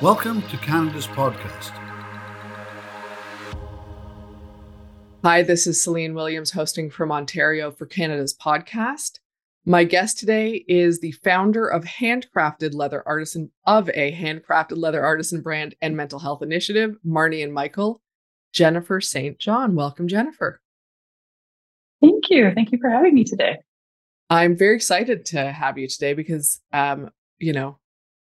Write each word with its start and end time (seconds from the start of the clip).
Welcome 0.00 0.42
to 0.42 0.56
Canada's 0.58 1.08
podcast. 1.08 1.70
Hi, 5.24 5.42
this 5.42 5.66
is 5.66 5.80
Celine 5.80 6.14
Williams 6.14 6.52
hosting 6.52 6.88
from 6.88 7.10
Ontario 7.10 7.72
for 7.72 7.84
Canada's 7.84 8.32
podcast. 8.32 9.18
My 9.66 9.82
guest 9.82 10.16
today 10.16 10.64
is 10.68 11.00
the 11.00 11.10
founder 11.10 11.66
of 11.66 11.82
handcrafted 11.82 12.74
leather 12.74 13.02
artisan 13.06 13.50
of 13.66 13.88
a 13.88 14.12
handcrafted 14.12 14.76
leather 14.76 15.04
artisan 15.04 15.40
brand 15.40 15.74
and 15.82 15.96
mental 15.96 16.20
health 16.20 16.42
initiative, 16.42 16.94
Marnie 17.04 17.42
and 17.42 17.52
Michael, 17.52 18.00
Jennifer 18.52 19.00
St. 19.00 19.36
John. 19.40 19.74
Welcome, 19.74 20.06
Jennifer. 20.06 20.60
Thank 22.00 22.30
you. 22.30 22.52
Thank 22.54 22.70
you 22.70 22.78
for 22.80 22.88
having 22.88 23.16
me 23.16 23.24
today. 23.24 23.56
I'm 24.30 24.56
very 24.56 24.76
excited 24.76 25.24
to 25.26 25.50
have 25.50 25.76
you 25.76 25.88
today 25.88 26.14
because, 26.14 26.60
um, 26.72 27.10
you 27.40 27.52
know, 27.52 27.80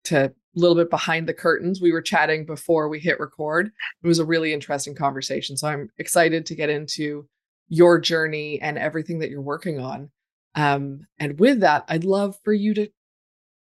to 0.04 0.26
a 0.26 0.32
little 0.54 0.76
bit 0.76 0.90
behind 0.90 1.28
the 1.28 1.34
curtains, 1.34 1.80
we 1.80 1.92
were 1.92 2.02
chatting 2.02 2.44
before 2.44 2.88
we 2.88 3.00
hit 3.00 3.20
record. 3.20 3.70
It 4.02 4.06
was 4.06 4.18
a 4.18 4.24
really 4.24 4.52
interesting 4.52 4.94
conversation. 4.94 5.56
So 5.56 5.68
I'm 5.68 5.88
excited 5.98 6.46
to 6.46 6.54
get 6.54 6.70
into 6.70 7.26
your 7.68 7.98
journey 7.98 8.60
and 8.60 8.78
everything 8.78 9.20
that 9.20 9.30
you're 9.30 9.40
working 9.40 9.80
on. 9.80 10.10
Um, 10.54 11.06
and 11.18 11.38
with 11.38 11.60
that, 11.60 11.84
I'd 11.88 12.04
love 12.04 12.36
for 12.44 12.52
you 12.52 12.74
to 12.74 12.88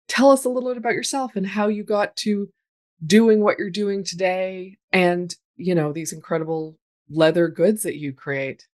tell 0.07 0.31
us 0.31 0.45
a 0.45 0.49
little 0.49 0.69
bit 0.69 0.77
about 0.77 0.93
yourself 0.93 1.35
and 1.35 1.45
how 1.45 1.67
you 1.67 1.83
got 1.83 2.15
to 2.17 2.49
doing 3.05 3.41
what 3.41 3.59
you're 3.59 3.69
doing 3.69 4.03
today 4.03 4.77
and, 4.91 5.35
you 5.55 5.75
know, 5.75 5.93
these 5.93 6.11
incredible 6.11 6.77
leather 7.09 7.47
goods 7.47 7.83
that 7.83 7.97
you 7.97 8.13
create. 8.13 8.67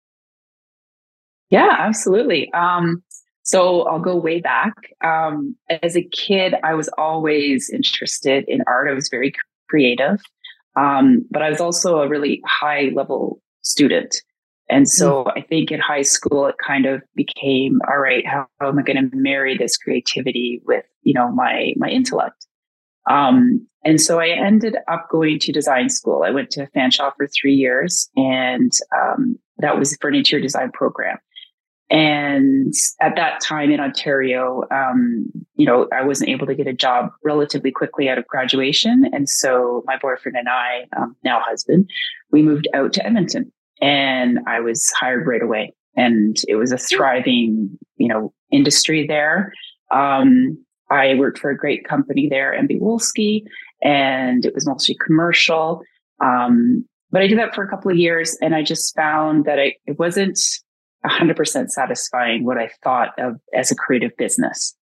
Yeah, 1.50 1.76
absolutely. 1.78 2.50
Um, 2.52 3.02
so 3.46 3.82
I'll 3.82 4.00
go 4.00 4.16
way 4.16 4.40
back. 4.40 4.74
Um, 5.04 5.54
as 5.82 5.96
a 5.96 6.02
kid, 6.02 6.56
I 6.64 6.74
was 6.74 6.88
always 6.98 7.70
interested 7.70 8.44
in 8.48 8.62
art. 8.66 8.90
I 8.90 8.92
was 8.92 9.08
very 9.08 9.32
creative, 9.70 10.20
um, 10.74 11.24
but 11.30 11.42
I 11.42 11.50
was 11.50 11.60
also 11.60 12.00
a 12.00 12.08
really 12.08 12.42
high 12.44 12.90
level 12.92 13.40
student. 13.62 14.16
And 14.68 14.88
so 14.88 15.22
mm. 15.22 15.32
I 15.36 15.42
think 15.42 15.70
in 15.70 15.78
high 15.78 16.02
school, 16.02 16.46
it 16.46 16.56
kind 16.66 16.86
of 16.86 17.02
became, 17.14 17.78
all 17.88 17.98
right, 17.98 18.26
how, 18.26 18.48
how 18.58 18.68
am 18.68 18.80
I 18.80 18.82
going 18.82 19.10
to 19.10 19.16
marry 19.16 19.56
this 19.56 19.76
creativity 19.76 20.60
with, 20.64 20.84
you 21.02 21.14
know, 21.14 21.30
my, 21.30 21.72
my 21.76 21.88
intellect? 21.88 22.46
Um, 23.08 23.64
and 23.84 24.00
so 24.00 24.18
I 24.18 24.30
ended 24.30 24.76
up 24.88 25.06
going 25.08 25.38
to 25.38 25.52
design 25.52 25.88
school. 25.88 26.24
I 26.24 26.32
went 26.32 26.50
to 26.50 26.66
Fanshawe 26.74 27.12
for 27.16 27.28
three 27.28 27.54
years 27.54 28.10
and, 28.16 28.72
um, 28.92 29.38
that 29.58 29.78
was 29.78 29.96
for 30.00 30.08
an 30.08 30.16
interior 30.16 30.42
design 30.42 30.72
program. 30.72 31.18
And 31.88 32.74
at 33.00 33.14
that 33.16 33.40
time 33.40 33.70
in 33.70 33.78
Ontario, 33.78 34.62
um, 34.72 35.26
you 35.54 35.64
know, 35.64 35.86
I 35.92 36.02
wasn't 36.02 36.30
able 36.30 36.46
to 36.46 36.54
get 36.54 36.66
a 36.66 36.72
job 36.72 37.10
relatively 37.22 37.70
quickly 37.70 38.08
out 38.08 38.18
of 38.18 38.26
graduation. 38.26 39.08
And 39.12 39.28
so 39.28 39.84
my 39.86 39.96
boyfriend 39.96 40.36
and 40.36 40.48
I, 40.48 40.86
um, 40.96 41.16
now 41.22 41.40
husband, 41.40 41.88
we 42.32 42.42
moved 42.42 42.66
out 42.74 42.92
to 42.94 43.06
Edmonton 43.06 43.52
and 43.80 44.40
I 44.48 44.60
was 44.60 44.90
hired 44.98 45.26
right 45.26 45.42
away. 45.42 45.74
And 45.96 46.36
it 46.48 46.56
was 46.56 46.72
a 46.72 46.78
thriving, 46.78 47.78
you 47.96 48.08
know, 48.08 48.32
industry 48.50 49.06
there. 49.06 49.52
Um, 49.92 50.58
I 50.90 51.14
worked 51.14 51.38
for 51.38 51.50
a 51.50 51.56
great 51.56 51.86
company 51.86 52.28
there, 52.28 52.52
MB 52.52 52.80
Wolski, 52.80 53.44
and 53.82 54.44
it 54.44 54.54
was 54.54 54.66
mostly 54.66 54.96
commercial. 55.04 55.82
Um, 56.22 56.84
but 57.10 57.22
I 57.22 57.28
did 57.28 57.38
that 57.38 57.54
for 57.54 57.62
a 57.62 57.68
couple 57.68 57.90
of 57.90 57.96
years 57.96 58.36
and 58.42 58.54
I 58.54 58.62
just 58.62 58.94
found 58.96 59.44
that 59.44 59.58
I, 59.58 59.74
it 59.86 59.98
wasn't 59.98 60.38
100% 61.08 61.68
satisfying 61.70 62.44
what 62.44 62.58
I 62.58 62.70
thought 62.82 63.10
of 63.18 63.36
as 63.54 63.70
a 63.70 63.76
creative 63.76 64.16
business. 64.16 64.76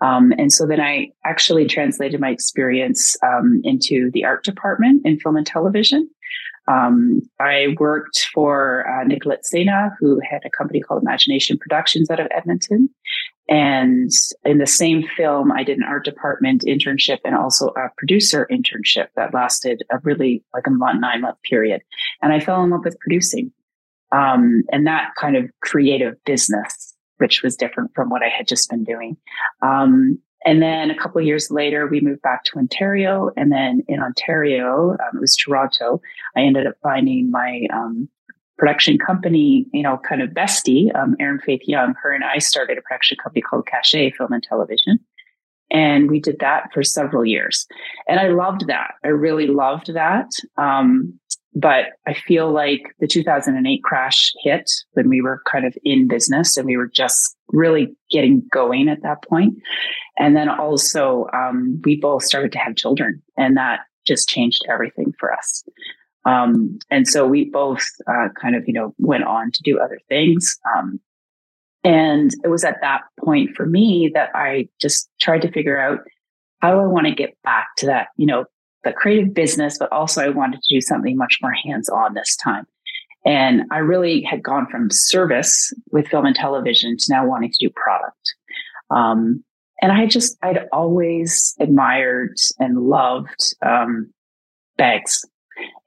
Um, 0.00 0.32
and 0.38 0.52
so 0.52 0.66
then 0.66 0.80
I 0.80 1.10
actually 1.24 1.66
translated 1.66 2.20
my 2.20 2.30
experience 2.30 3.16
um, 3.22 3.60
into 3.64 4.10
the 4.12 4.24
art 4.24 4.44
department 4.44 5.02
in 5.04 5.18
film 5.20 5.36
and 5.36 5.46
television. 5.46 6.08
Um, 6.68 7.22
I 7.40 7.76
worked 7.80 8.28
for 8.32 8.86
uh, 8.88 9.04
Nicolette 9.04 9.46
Sena, 9.46 9.90
who 9.98 10.20
had 10.28 10.42
a 10.44 10.50
company 10.50 10.80
called 10.80 11.02
Imagination 11.02 11.58
Productions 11.58 12.10
out 12.10 12.20
of 12.20 12.28
Edmonton. 12.30 12.90
And 13.48 14.10
in 14.44 14.58
the 14.58 14.66
same 14.66 15.02
film, 15.16 15.50
I 15.50 15.64
did 15.64 15.78
an 15.78 15.84
art 15.84 16.04
department 16.04 16.64
internship 16.66 17.18
and 17.24 17.34
also 17.34 17.68
a 17.68 17.88
producer 17.96 18.46
internship 18.52 19.06
that 19.16 19.32
lasted 19.32 19.82
a 19.90 19.98
really 20.02 20.44
like 20.52 20.66
a 20.66 20.70
month, 20.70 21.00
nine 21.00 21.22
month 21.22 21.38
period. 21.48 21.80
And 22.20 22.34
I 22.34 22.40
fell 22.40 22.62
in 22.62 22.68
love 22.68 22.84
with 22.84 23.00
producing 23.00 23.50
um, 24.12 24.62
and 24.72 24.86
that 24.86 25.10
kind 25.20 25.36
of 25.36 25.50
creative 25.62 26.14
business, 26.24 26.94
which 27.18 27.42
was 27.42 27.56
different 27.56 27.90
from 27.94 28.10
what 28.10 28.22
I 28.22 28.28
had 28.28 28.48
just 28.48 28.70
been 28.70 28.84
doing. 28.84 29.16
Um, 29.62 30.18
and 30.44 30.62
then 30.62 30.90
a 30.90 30.96
couple 30.96 31.20
years 31.20 31.50
later, 31.50 31.86
we 31.86 32.00
moved 32.00 32.22
back 32.22 32.44
to 32.44 32.58
Ontario. 32.58 33.30
And 33.36 33.50
then 33.50 33.82
in 33.88 34.00
Ontario, 34.00 34.92
um, 34.92 35.16
it 35.16 35.20
was 35.20 35.36
Toronto. 35.36 36.00
I 36.36 36.42
ended 36.42 36.66
up 36.66 36.74
finding 36.82 37.30
my 37.30 37.66
um, 37.72 38.08
production 38.56 38.98
company, 38.98 39.66
you 39.72 39.82
know, 39.82 39.98
kind 40.08 40.22
of 40.22 40.30
bestie, 40.30 40.94
um, 40.96 41.16
Erin 41.18 41.40
Faith 41.40 41.62
Young. 41.64 41.94
Her 42.00 42.12
and 42.12 42.24
I 42.24 42.38
started 42.38 42.78
a 42.78 42.82
production 42.82 43.16
company 43.22 43.42
called 43.42 43.66
Cachet 43.66 44.12
Film 44.12 44.32
and 44.32 44.42
Television. 44.42 44.98
And 45.70 46.10
we 46.10 46.20
did 46.20 46.38
that 46.40 46.72
for 46.72 46.82
several 46.82 47.24
years. 47.24 47.66
And 48.08 48.18
I 48.18 48.28
loved 48.28 48.66
that. 48.68 48.94
I 49.04 49.08
really 49.08 49.48
loved 49.48 49.92
that. 49.92 50.30
But 51.60 51.86
I 52.06 52.14
feel 52.14 52.52
like 52.52 52.82
the 53.00 53.08
2008 53.08 53.82
crash 53.82 54.32
hit 54.44 54.70
when 54.92 55.08
we 55.08 55.20
were 55.20 55.42
kind 55.50 55.66
of 55.66 55.76
in 55.82 56.06
business 56.06 56.56
and 56.56 56.66
we 56.66 56.76
were 56.76 56.86
just 56.86 57.36
really 57.48 57.96
getting 58.10 58.46
going 58.52 58.88
at 58.88 59.02
that 59.02 59.24
point. 59.24 59.54
And 60.18 60.36
then 60.36 60.48
also, 60.48 61.26
um, 61.32 61.80
we 61.84 61.96
both 61.96 62.22
started 62.22 62.52
to 62.52 62.58
have 62.58 62.76
children, 62.76 63.22
and 63.36 63.56
that 63.56 63.80
just 64.06 64.28
changed 64.28 64.64
everything 64.68 65.12
for 65.18 65.32
us. 65.32 65.64
Um, 66.24 66.78
and 66.90 67.08
so 67.08 67.26
we 67.26 67.46
both 67.46 67.84
uh, 68.06 68.28
kind 68.40 68.54
of, 68.54 68.64
you 68.68 68.74
know, 68.74 68.94
went 68.98 69.24
on 69.24 69.50
to 69.50 69.62
do 69.62 69.80
other 69.80 69.98
things. 70.08 70.58
Um, 70.76 71.00
and 71.82 72.32
it 72.44 72.48
was 72.48 72.64
at 72.64 72.80
that 72.82 73.02
point 73.18 73.56
for 73.56 73.66
me 73.66 74.10
that 74.14 74.30
I 74.34 74.68
just 74.80 75.10
tried 75.20 75.42
to 75.42 75.50
figure 75.50 75.80
out 75.80 76.00
how 76.60 76.72
do 76.72 76.80
I 76.80 76.86
want 76.86 77.06
to 77.06 77.14
get 77.14 77.36
back 77.42 77.68
to 77.78 77.86
that, 77.86 78.08
you 78.16 78.26
know, 78.26 78.44
the 78.88 78.94
creative 78.94 79.34
business, 79.34 79.78
but 79.78 79.92
also 79.92 80.22
I 80.22 80.30
wanted 80.30 80.62
to 80.62 80.74
do 80.74 80.80
something 80.80 81.16
much 81.16 81.38
more 81.42 81.52
hands 81.52 81.88
on 81.88 82.14
this 82.14 82.36
time. 82.36 82.66
And 83.24 83.62
I 83.70 83.78
really 83.78 84.22
had 84.22 84.42
gone 84.42 84.66
from 84.70 84.90
service 84.90 85.72
with 85.90 86.08
film 86.08 86.24
and 86.24 86.34
television 86.34 86.96
to 86.96 87.06
now 87.10 87.26
wanting 87.26 87.50
to 87.50 87.66
do 87.66 87.72
product. 87.74 88.34
Um, 88.90 89.44
and 89.82 89.92
I 89.92 90.06
just, 90.06 90.36
I'd 90.42 90.66
always 90.72 91.54
admired 91.60 92.36
and 92.58 92.78
loved 92.78 93.54
um, 93.64 94.12
bags. 94.76 95.24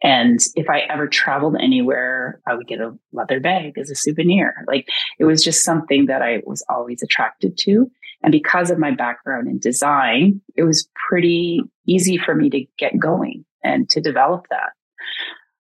And 0.04 0.40
if 0.56 0.70
I 0.70 0.82
ever 0.82 1.08
traveled 1.08 1.56
anywhere, 1.60 2.42
I 2.48 2.54
would 2.54 2.68
get 2.68 2.82
a 2.82 2.96
leather 3.14 3.40
bag 3.40 3.78
as 3.78 3.90
a 3.90 3.96
souvenir. 3.96 4.64
Like 4.68 4.88
it 5.20 5.26
was 5.26 5.44
just 5.44 5.64
something 5.64 6.06
that 6.08 6.22
I 6.22 6.42
was 6.46 6.64
always 6.70 7.02
attracted 7.02 7.58
to. 7.60 7.90
And 8.24 8.32
because 8.32 8.70
of 8.70 8.80
my 8.80 8.92
background 8.92 9.48
in 9.48 9.60
design, 9.60 10.42
it 10.56 10.64
was 10.64 10.88
pretty 11.10 11.62
easy 11.88 12.18
for 12.18 12.36
me 12.36 12.50
to 12.50 12.66
get 12.78 13.00
going 13.00 13.46
and 13.64 13.90
to 13.90 14.02
develop 14.02 14.46
that. 14.50 14.72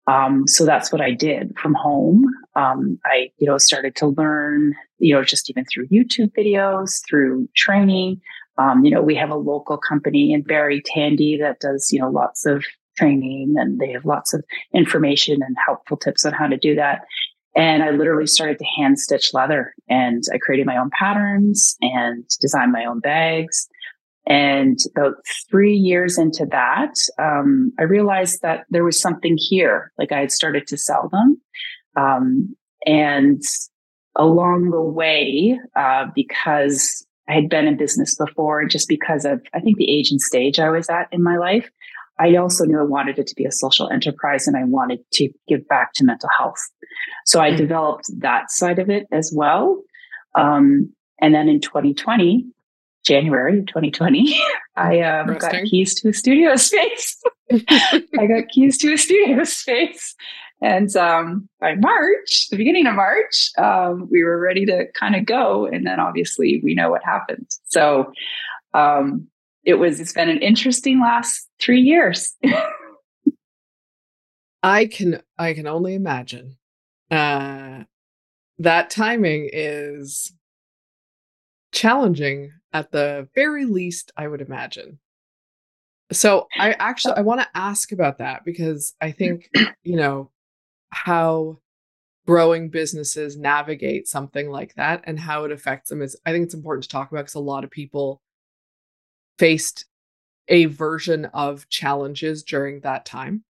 Um, 0.06 0.47
so 0.47 0.66
that's 0.66 0.91
what 0.91 1.02
I 1.02 1.12
did 1.12 1.53
from 1.58 1.74
home. 1.74 2.25
Um, 2.56 3.00
I, 3.06 3.31
you 3.38 3.47
know, 3.47 3.58
started 3.58 3.96
to 3.97 4.08
learn, 4.08 4.74
you 5.00 5.16
know, 5.16 5.24
just 5.24 5.50
even 5.50 5.66
through 5.66 5.88
YouTube 5.88 6.34
videos, 6.38 7.02
through 7.08 7.47
training. 7.56 8.22
Um, 8.58 8.84
you 8.84 8.91
know, 8.91 9.02
we 9.02 9.16
have 9.16 9.30
a 9.30 9.35
local 9.35 9.78
company 9.78 10.34
in 10.34 10.41
Barrie 10.41 10.84
Tandy 10.85 11.38
that 11.38 11.59
does, 11.59 11.91
you 11.91 12.00
know, 12.00 12.09
lots 12.09 12.46
of 12.46 12.66
training 12.97 13.56
and 13.58 13.80
they 13.80 13.91
have 13.91 14.06
lots 14.06 14.34
of 14.34 14.44
information 14.74 15.41
and 15.41 15.56
helpful 15.66 15.97
tips 15.97 16.25
on 16.25 16.34
how 16.34 16.47
to 16.47 16.58
do 16.58 16.75
that. 16.75 17.02
And 17.56 17.84
I 17.84 17.91
literally 17.91 18.28
started 18.28 18.58
to 18.59 18.66
hand 18.78 19.00
stitch 19.00 19.34
leather 19.34 19.75
and 19.88 20.24
I 20.34 20.38
created 20.40 20.66
my 20.66 20.78
own 20.78 20.90
patterns 20.97 21.75
and 21.81 22.25
designed 22.41 22.72
my 22.72 22.86
own 22.86 23.00
bags. 23.00 23.68
And 24.25 24.80
about 24.96 25.16
three 25.50 25.75
years 25.75 26.18
into 26.18 26.46
that, 26.47 26.94
um, 27.19 27.73
I 27.78 27.84
realized 27.84 28.41
that 28.41 28.66
there 28.70 28.85
was 28.85 29.00
something 29.00 29.35
here. 29.38 29.91
Like 29.97 30.11
I 30.11 30.20
had 30.20 30.32
started 30.32 30.66
to 30.67 30.78
sell 30.78 31.09
them. 31.09 31.41
Um, 31.96 32.55
and 32.85 33.41
along 34.16 34.72
the 34.72 34.82
way, 34.82 35.59
uh, 35.76 36.06
because 36.16 37.06
I 37.29 37.34
had 37.34 37.49
been 37.49 37.67
in 37.67 37.78
business 37.78 38.16
before, 38.16 38.66
just 38.66 38.88
because 38.88 39.26
of, 39.26 39.41
I 39.53 39.59
think, 39.59 39.78
the 39.78 39.91
age 39.91 40.11
and 40.11 40.22
stage 40.22 40.59
I 40.59 40.70
was 40.70 40.90
at 40.90 41.08
in 41.11 41.23
my 41.23 41.38
life, 41.38 41.70
I 42.19 42.35
also 42.35 42.65
knew 42.65 42.79
I 42.79 42.83
wanted 42.83 43.17
it 43.19 43.27
to 43.27 43.35
be 43.35 43.45
a 43.45 43.51
social 43.51 43.89
enterprise 43.89 44.47
and 44.47 44.55
I 44.55 44.63
wanted 44.63 44.99
to 45.13 45.29
give 45.47 45.67
back 45.67 45.93
to 45.93 46.05
mental 46.05 46.29
health. 46.37 46.59
So 47.25 47.41
I 47.41 47.51
developed 47.51 48.09
that 48.19 48.51
side 48.51 48.79
of 48.79 48.89
it 48.89 49.07
as 49.11 49.33
well. 49.35 49.81
Um, 50.35 50.93
and 51.21 51.33
then 51.33 51.47
in 51.47 51.59
2020, 51.59 52.45
January 53.05 53.63
2020, 53.65 54.39
I 54.75 55.01
um, 55.01 55.37
got 55.37 55.53
keys 55.63 55.99
to 56.01 56.09
a 56.09 56.13
studio 56.13 56.55
space. 56.57 57.21
I 57.51 58.27
got 58.27 58.49
keys 58.49 58.77
to 58.79 58.93
a 58.93 58.97
studio 58.97 59.43
space. 59.43 60.15
And 60.61 60.95
um, 60.95 61.49
by 61.59 61.75
March, 61.75 62.47
the 62.49 62.55
beginning 62.55 62.87
of 62.87 62.95
March, 62.95 63.49
um, 63.57 64.07
we 64.09 64.23
were 64.23 64.39
ready 64.39 64.65
to 64.65 64.85
kind 64.97 65.15
of 65.15 65.25
go. 65.25 65.65
And 65.65 65.85
then 65.85 65.99
obviously 65.99 66.61
we 66.63 66.73
know 66.73 66.89
what 66.89 67.03
happened. 67.03 67.47
So 67.65 68.13
um, 68.73 69.27
it 69.63 69.75
was 69.75 69.99
it's 69.99 70.13
been 70.13 70.29
an 70.29 70.41
interesting 70.41 71.01
last 71.01 71.49
three 71.59 71.81
years. 71.81 72.35
I 74.63 74.85
can 74.85 75.21
I 75.37 75.53
can 75.53 75.67
only 75.67 75.93
imagine. 75.95 76.57
Uh, 77.11 77.83
that 78.59 78.89
timing 78.89 79.49
is 79.51 80.33
challenging 81.71 82.51
at 82.71 82.91
the 82.91 83.27
very 83.35 83.65
least, 83.65 84.11
I 84.15 84.27
would 84.27 84.41
imagine. 84.41 84.99
So 86.11 86.47
I 86.57 86.73
actually 86.73 87.15
I 87.15 87.21
want 87.21 87.41
to 87.41 87.47
ask 87.55 87.91
about 87.91 88.19
that 88.19 88.45
because 88.45 88.93
I 89.01 89.11
think, 89.11 89.49
you 89.83 89.95
know, 89.95 90.31
how 90.91 91.59
growing 92.25 92.69
businesses 92.69 93.37
navigate 93.37 94.07
something 94.07 94.49
like 94.49 94.73
that 94.75 95.03
and 95.05 95.19
how 95.19 95.43
it 95.43 95.51
affects 95.51 95.89
them 95.89 96.01
is 96.01 96.15
I 96.25 96.31
think 96.31 96.45
it's 96.45 96.53
important 96.53 96.83
to 96.83 96.89
talk 96.89 97.11
about 97.11 97.23
because 97.23 97.35
a 97.35 97.39
lot 97.39 97.63
of 97.63 97.71
people 97.71 98.21
faced 99.38 99.85
a 100.47 100.66
version 100.66 101.26
of 101.26 101.68
challenges 101.70 102.44
during 102.44 102.82
that 102.82 103.06
time. 103.06 103.44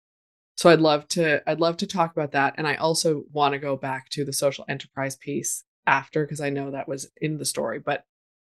So 0.56 0.68
I'd 0.68 0.80
love 0.80 1.08
to 1.08 1.42
I'd 1.48 1.60
love 1.60 1.78
to 1.78 1.86
talk 1.86 2.12
about 2.12 2.32
that 2.32 2.54
and 2.58 2.66
I 2.66 2.74
also 2.74 3.24
want 3.32 3.52
to 3.52 3.58
go 3.58 3.76
back 3.76 4.10
to 4.10 4.24
the 4.24 4.32
social 4.32 4.64
enterprise 4.68 5.16
piece 5.16 5.64
after 5.86 6.24
because 6.24 6.40
I 6.40 6.50
know 6.50 6.70
that 6.70 6.88
was 6.88 7.08
in 7.20 7.38
the 7.38 7.44
story 7.46 7.78
but 7.78 8.04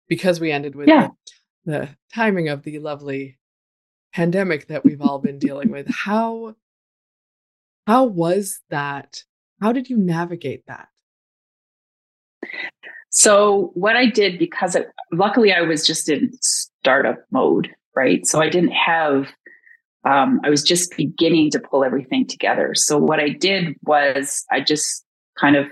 because 0.09 0.41
we 0.41 0.53
ended 0.53 0.75
with 0.75 0.89
yeah. 0.89 1.09
the, 1.65 1.73
the 1.73 1.89
timing 2.15 2.49
of 2.49 2.63
the 2.63 2.79
lovely 2.79 3.39
pandemic 4.13 4.69
that 4.69 4.85
we've 4.85 5.01
all 5.01 5.19
been 5.19 5.39
dealing 5.39 5.71
with 5.71 5.89
how 5.89 6.55
how 7.87 8.05
was 8.05 8.61
that 8.71 9.25
how 9.61 9.73
did 9.73 9.91
you 9.91 9.97
navigate 9.97 10.65
that 10.67 10.89
so 13.11 13.73
what 13.75 13.97
i 13.97 14.07
did 14.07 14.39
because 14.39 14.77
it, 14.77 14.87
luckily 15.13 15.53
i 15.53 15.61
was 15.61 15.85
just 15.85 16.09
in 16.09 16.31
startup 16.85 17.25
mode 17.31 17.71
right? 17.97 18.27
So 18.27 18.41
i 18.41 18.49
didn't 18.49 18.73
have 18.73 19.29
um, 20.05 20.41
i 20.45 20.51
was 20.51 20.63
just 20.63 20.97
beginning 20.97 21.51
to 21.53 21.59
pull 21.59 21.85
everything 21.85 22.27
together. 22.27 22.75
So 22.75 22.99
what 22.99 23.21
i 23.21 23.29
did 23.29 23.77
was 23.83 24.45
i 24.53 24.61
just 24.61 25.05
kind 25.39 25.57
of 25.57 25.67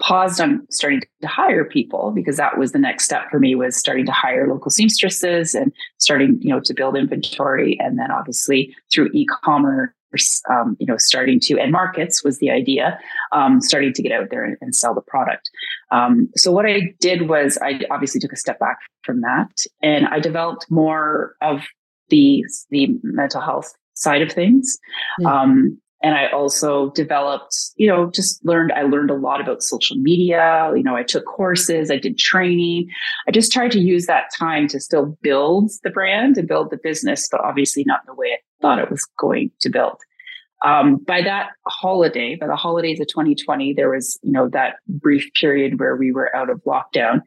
paused 0.00 0.40
on 0.40 0.64
starting 0.70 1.02
to 1.20 1.26
hire 1.26 1.64
people 1.64 2.12
because 2.12 2.36
that 2.36 2.56
was 2.56 2.70
the 2.70 2.78
next 2.78 3.04
step 3.04 3.22
for 3.30 3.40
me 3.40 3.54
was 3.56 3.76
starting 3.76 4.06
to 4.06 4.12
hire 4.12 4.48
local 4.48 4.70
seamstresses 4.70 5.54
and 5.54 5.72
starting 5.98 6.38
you 6.40 6.50
know 6.50 6.60
to 6.60 6.74
build 6.74 6.96
inventory. 6.96 7.78
And 7.80 7.98
then 7.98 8.10
obviously 8.10 8.74
through 8.92 9.10
e-commerce 9.12 9.90
um, 10.50 10.76
you 10.78 10.86
know 10.86 10.96
starting 10.96 11.38
to 11.40 11.58
and 11.58 11.72
markets 11.72 12.24
was 12.24 12.38
the 12.38 12.50
idea 12.50 12.98
um, 13.32 13.60
starting 13.60 13.92
to 13.92 14.02
get 14.02 14.12
out 14.12 14.28
there 14.30 14.44
and, 14.44 14.56
and 14.60 14.74
sell 14.74 14.94
the 14.94 15.00
product. 15.00 15.50
Um, 15.90 16.28
so 16.36 16.52
what 16.52 16.66
i 16.66 16.94
did 17.00 17.28
was 17.28 17.58
i 17.62 17.80
obviously 17.90 18.20
took 18.20 18.32
a 18.32 18.36
step 18.36 18.58
back 18.58 18.78
from 19.02 19.20
that 19.22 19.50
and 19.82 20.06
i 20.08 20.20
developed 20.20 20.66
more 20.70 21.34
of 21.40 21.62
the 22.10 22.44
the 22.70 22.98
mental 23.02 23.40
health 23.40 23.74
side 23.94 24.22
of 24.22 24.32
things. 24.32 24.78
Mm 25.20 25.78
and 26.02 26.14
I 26.14 26.28
also 26.28 26.90
developed, 26.90 27.54
you 27.76 27.88
know, 27.88 28.10
just 28.10 28.44
learned, 28.44 28.72
I 28.72 28.82
learned 28.82 29.10
a 29.10 29.14
lot 29.14 29.40
about 29.40 29.62
social 29.62 29.96
media. 29.96 30.72
You 30.76 30.84
know, 30.84 30.94
I 30.94 31.02
took 31.02 31.24
courses, 31.24 31.90
I 31.90 31.96
did 31.96 32.18
training. 32.18 32.88
I 33.26 33.32
just 33.32 33.52
tried 33.52 33.72
to 33.72 33.80
use 33.80 34.06
that 34.06 34.30
time 34.38 34.68
to 34.68 34.80
still 34.80 35.18
build 35.22 35.72
the 35.82 35.90
brand 35.90 36.38
and 36.38 36.46
build 36.46 36.70
the 36.70 36.78
business, 36.80 37.28
but 37.30 37.40
obviously 37.40 37.82
not 37.84 38.06
the 38.06 38.14
way 38.14 38.28
I 38.28 38.38
thought 38.62 38.78
it 38.78 38.90
was 38.90 39.04
going 39.18 39.50
to 39.60 39.70
build. 39.70 39.96
Um, 40.64 40.96
by 40.96 41.22
that 41.22 41.50
holiday, 41.66 42.36
by 42.36 42.46
the 42.46 42.56
holidays 42.56 43.00
of 43.00 43.06
2020, 43.08 43.74
there 43.74 43.90
was, 43.90 44.18
you 44.22 44.32
know, 44.32 44.48
that 44.48 44.76
brief 44.88 45.28
period 45.40 45.78
where 45.78 45.96
we 45.96 46.12
were 46.12 46.34
out 46.34 46.50
of 46.50 46.62
lockdown. 46.64 47.22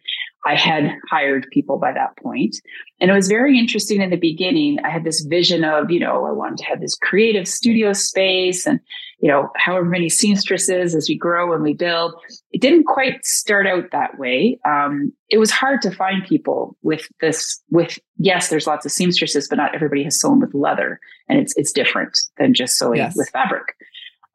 I 0.45 0.55
had 0.55 0.95
hired 1.09 1.47
people 1.51 1.77
by 1.77 1.91
that 1.93 2.17
point. 2.17 2.57
And 2.99 3.11
it 3.11 3.13
was 3.13 3.27
very 3.27 3.59
interesting 3.59 4.01
in 4.01 4.09
the 4.09 4.17
beginning. 4.17 4.79
I 4.83 4.89
had 4.89 5.03
this 5.03 5.21
vision 5.21 5.63
of, 5.63 5.91
you 5.91 5.99
know, 5.99 6.25
I 6.25 6.31
wanted 6.31 6.57
to 6.59 6.65
have 6.65 6.81
this 6.81 6.95
creative 6.95 7.47
studio 7.47 7.93
space 7.93 8.65
and, 8.65 8.79
you 9.19 9.29
know, 9.29 9.49
however 9.55 9.85
many 9.85 10.09
seamstresses 10.09 10.95
as 10.95 11.07
we 11.07 11.15
grow 11.15 11.53
and 11.53 11.63
we 11.63 11.73
build. 11.73 12.15
It 12.51 12.61
didn't 12.61 12.85
quite 12.85 13.23
start 13.23 13.67
out 13.67 13.91
that 13.91 14.17
way. 14.17 14.59
Um, 14.65 15.13
it 15.29 15.37
was 15.37 15.51
hard 15.51 15.81
to 15.83 15.91
find 15.91 16.25
people 16.25 16.75
with 16.81 17.07
this, 17.21 17.61
with, 17.69 17.99
yes, 18.17 18.49
there's 18.49 18.67
lots 18.67 18.85
of 18.85 18.91
seamstresses, 18.91 19.47
but 19.47 19.57
not 19.57 19.75
everybody 19.75 20.03
has 20.03 20.19
sewn 20.19 20.39
with 20.39 20.53
leather 20.55 20.99
and 21.29 21.39
it's, 21.39 21.53
it's 21.55 21.71
different 21.71 22.19
than 22.37 22.53
just 22.53 22.77
sewing 22.77 22.97
yes. 22.97 23.13
with 23.15 23.29
fabric. 23.29 23.75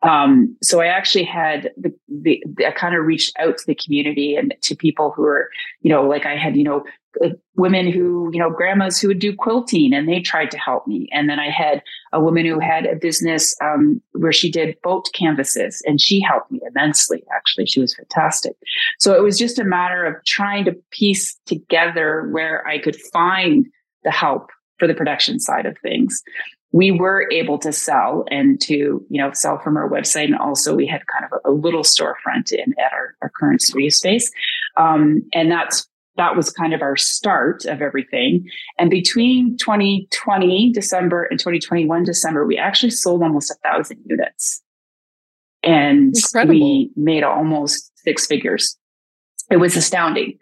Um, 0.03 0.57
so 0.63 0.81
I 0.81 0.87
actually 0.87 1.25
had 1.25 1.71
the, 1.77 1.93
the, 2.09 2.43
the 2.47 2.67
I 2.67 2.71
kind 2.71 2.95
of 2.95 3.05
reached 3.05 3.33
out 3.39 3.59
to 3.59 3.67
the 3.67 3.75
community 3.75 4.37
and 4.37 4.55
to 4.63 4.77
people 4.77 5.13
who 5.17 5.25
are, 5.25 5.49
you 5.81 5.91
know, 5.91 6.07
like 6.07 6.27
I 6.27 6.37
had, 6.37 6.57
you 6.57 6.65
know, 6.65 6.85
uh, 7.25 7.31
women 7.57 7.91
who, 7.91 8.31
you 8.33 8.39
know, 8.39 8.51
grandmas 8.51 9.01
who 9.01 9.09
would 9.09 9.19
do 9.19 9.35
quilting 9.35 9.95
and 9.95 10.07
they 10.07 10.21
tried 10.21 10.51
to 10.51 10.59
help 10.59 10.87
me. 10.87 11.09
And 11.13 11.31
then 11.31 11.41
I 11.41 11.51
had 11.51 11.83
a 12.13 12.21
woman 12.21 12.45
who 12.45 12.61
had 12.61 12.85
a 12.85 12.95
business 12.95 13.57
um, 13.63 14.03
where 14.13 14.33
she 14.33 14.51
did 14.51 14.77
boat 14.83 15.09
canvases 15.15 15.83
and 15.87 15.99
she 15.99 16.21
helped 16.21 16.51
me 16.53 16.61
immensely. 16.69 17.25
Actually, 17.35 17.67
she 17.67 17.81
was 17.81 17.95
fantastic. 17.95 18.55
So 18.99 19.15
it 19.15 19.23
was 19.23 19.39
just 19.39 19.59
a 19.59 19.65
matter 19.65 20.05
of 20.05 20.23
trying 20.27 20.67
to 20.67 20.77
piece 20.91 21.39
together 21.47 22.29
where 22.31 22.67
I 22.67 22.79
could 22.79 22.97
find 23.13 23.67
the 24.05 24.11
help 24.11 24.51
for 24.79 24.87
the 24.87 24.95
production 24.95 25.41
side 25.41 25.65
of 25.65 25.79
things 25.79 26.23
we 26.77 26.91
were 26.91 27.27
able 27.33 27.59
to 27.59 27.73
sell 27.73 28.27
and 28.31 28.61
to 28.61 29.03
you 29.09 29.23
know 29.23 29.31
sell 29.33 29.59
from 29.59 29.79
our 29.79 29.89
website. 29.89 30.27
And 30.27 30.37
also 30.37 30.75
we 30.75 30.87
had 30.87 31.01
kind 31.07 31.25
of 31.25 31.41
a, 31.43 31.51
a 31.51 31.53
little 31.53 31.83
storefront 31.83 32.53
in 32.53 32.75
at 32.79 32.93
our, 32.93 33.17
our 33.23 33.31
current 33.31 33.63
studio 33.63 33.89
space. 33.89 34.31
Um, 34.77 35.23
and 35.33 35.51
that's 35.51 35.89
that 36.17 36.37
was 36.37 36.51
kind 36.51 36.75
of 36.75 36.83
our 36.83 36.97
start 36.97 37.65
of 37.65 37.81
everything. 37.81 38.47
And 38.79 38.91
between 38.91 39.57
2020 39.57 40.71
december 40.73 41.25
and 41.25 41.41
2021 41.41 42.05
december 42.05 42.45
we 42.45 42.59
actually 42.59 42.91
sold 42.91 43.23
almost 43.23 43.51
a 43.51 43.55
thousand 43.65 44.01
units. 44.05 44.63
And 45.63 46.15
Incredible. 46.15 46.55
we 46.55 46.91
made 46.95 47.23
almost 47.23 47.91
six 48.05 48.27
figures. 48.27 48.77
It 49.51 49.57
was 49.57 49.77
astounding. 49.77 50.39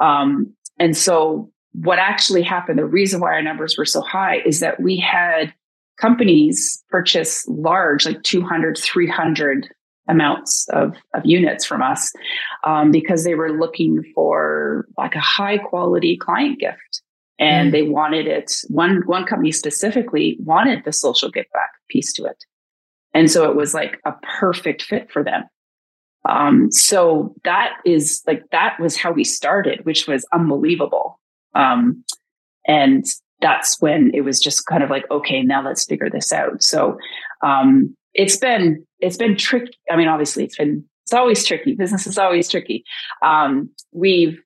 Um, 0.00 0.52
and 0.80 0.96
so 0.96 1.52
what 1.74 2.00
actually 2.00 2.42
happened 2.42 2.80
the 2.80 2.84
reason 2.84 3.20
why 3.20 3.34
our 3.34 3.42
numbers 3.42 3.76
were 3.78 3.84
so 3.84 4.00
high 4.00 4.38
is 4.44 4.58
that 4.58 4.80
we 4.80 4.96
had 4.96 5.54
companies 5.98 6.82
purchase 6.90 7.46
large, 7.48 8.06
like 8.06 8.22
200, 8.22 8.78
300 8.78 9.68
amounts 10.08 10.68
of, 10.68 10.96
of 11.14 11.24
units 11.24 11.64
from 11.64 11.82
us 11.82 12.12
um, 12.64 12.90
because 12.90 13.24
they 13.24 13.34
were 13.34 13.58
looking 13.58 14.02
for 14.14 14.86
like 14.96 15.14
a 15.14 15.20
high 15.20 15.58
quality 15.58 16.16
client 16.16 16.60
gift. 16.60 17.02
And 17.38 17.68
mm. 17.68 17.72
they 17.72 17.82
wanted 17.82 18.26
it 18.26 18.50
one 18.68 19.02
one 19.04 19.26
company 19.26 19.52
specifically 19.52 20.38
wanted 20.40 20.84
the 20.84 20.92
social 20.92 21.30
gift 21.30 21.52
back 21.52 21.70
piece 21.90 22.12
to 22.14 22.24
it. 22.24 22.44
And 23.12 23.30
so 23.30 23.50
it 23.50 23.56
was 23.56 23.74
like 23.74 24.00
a 24.06 24.12
perfect 24.38 24.82
fit 24.82 25.10
for 25.10 25.22
them. 25.22 25.44
Um, 26.28 26.72
so 26.72 27.34
that 27.44 27.74
is 27.84 28.22
like 28.26 28.42
that 28.52 28.80
was 28.80 28.96
how 28.96 29.12
we 29.12 29.22
started 29.22 29.84
which 29.84 30.06
was 30.06 30.26
unbelievable. 30.32 31.20
Um, 31.54 32.04
and 32.66 33.04
that's 33.40 33.80
when 33.80 34.10
it 34.14 34.22
was 34.22 34.40
just 34.40 34.66
kind 34.66 34.82
of 34.82 34.90
like, 34.90 35.04
okay, 35.10 35.42
now 35.42 35.64
let's 35.64 35.84
figure 35.84 36.10
this 36.10 36.32
out. 36.32 36.62
So 36.62 36.98
um, 37.42 37.94
it's 38.14 38.36
been 38.36 38.84
it's 39.00 39.16
been 39.16 39.36
tricky. 39.36 39.74
I 39.90 39.96
mean, 39.96 40.08
obviously, 40.08 40.44
it's 40.44 40.56
been 40.56 40.84
it's 41.04 41.12
always 41.12 41.44
tricky. 41.44 41.74
Business 41.74 42.06
is 42.06 42.18
always 42.18 42.50
tricky. 42.50 42.84
Um, 43.22 43.70
we've 43.92 44.40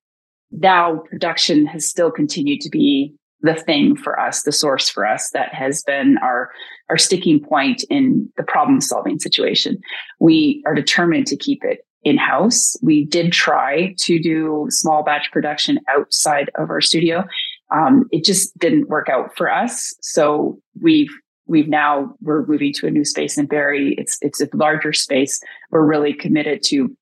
now 0.50 1.02
production 1.08 1.66
has 1.66 1.88
still 1.88 2.10
continued 2.10 2.60
to 2.62 2.68
be 2.68 3.14
the 3.42 3.54
thing 3.54 3.96
for 3.96 4.20
us, 4.20 4.42
the 4.42 4.52
source 4.52 4.88
for 4.88 5.06
us 5.06 5.30
that 5.30 5.54
has 5.54 5.82
been 5.84 6.18
our 6.22 6.50
our 6.88 6.98
sticking 6.98 7.40
point 7.40 7.84
in 7.88 8.28
the 8.36 8.42
problem 8.42 8.80
solving 8.80 9.18
situation. 9.18 9.80
We 10.18 10.62
are 10.66 10.74
determined 10.74 11.26
to 11.28 11.36
keep 11.36 11.64
it 11.64 11.86
in 12.02 12.16
house. 12.16 12.76
We 12.82 13.04
did 13.04 13.32
try 13.32 13.94
to 13.98 14.18
do 14.18 14.66
small 14.70 15.02
batch 15.02 15.30
production 15.32 15.78
outside 15.88 16.50
of 16.56 16.70
our 16.70 16.80
studio, 16.80 17.24
um, 17.72 18.08
it 18.10 18.24
just 18.24 18.56
didn't 18.58 18.88
work 18.88 19.08
out 19.08 19.36
for 19.36 19.52
us. 19.52 19.94
So 20.00 20.60
we've 20.80 21.10
we've 21.46 21.68
now 21.68 22.14
we're 22.20 22.46
moving 22.46 22.72
to 22.74 22.86
a 22.86 22.90
new 22.90 23.04
space 23.04 23.38
in 23.38 23.46
Barrie. 23.46 23.94
It's 23.98 24.18
it's 24.22 24.40
a 24.40 24.48
larger 24.54 24.92
space. 24.92 25.40
We're 25.70 25.86
really 25.86 26.12
committed 26.12 26.62
to 26.66 26.94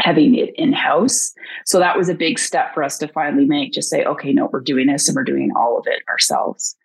having 0.00 0.34
it 0.34 0.50
in 0.56 0.72
house. 0.72 1.32
So 1.66 1.78
that 1.78 1.96
was 1.96 2.08
a 2.08 2.14
big 2.14 2.38
step 2.38 2.74
for 2.74 2.82
us 2.82 2.98
to 2.98 3.08
finally 3.08 3.44
make. 3.44 3.72
Just 3.72 3.90
say, 3.90 4.04
okay, 4.04 4.32
no, 4.32 4.48
we're 4.52 4.60
doing 4.60 4.88
this 4.88 5.08
and 5.08 5.14
we're 5.14 5.24
doing 5.24 5.50
all 5.56 5.78
of 5.78 5.84
it 5.86 6.02
ourselves. 6.08 6.76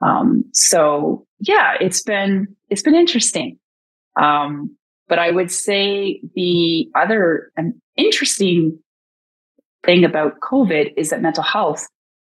Um, 0.00 0.44
so 0.52 1.26
yeah, 1.40 1.74
it's 1.80 2.02
been 2.02 2.48
it's 2.68 2.82
been 2.82 2.94
interesting. 2.94 3.58
Um, 4.20 4.76
but 5.08 5.18
I 5.18 5.30
would 5.30 5.50
say 5.50 6.20
the 6.34 6.88
other 6.94 7.50
um, 7.56 7.80
interesting 7.96 8.78
thing 9.84 10.04
about 10.04 10.40
COVID 10.40 10.92
is 10.96 11.10
that 11.10 11.22
mental 11.22 11.42
health 11.42 11.86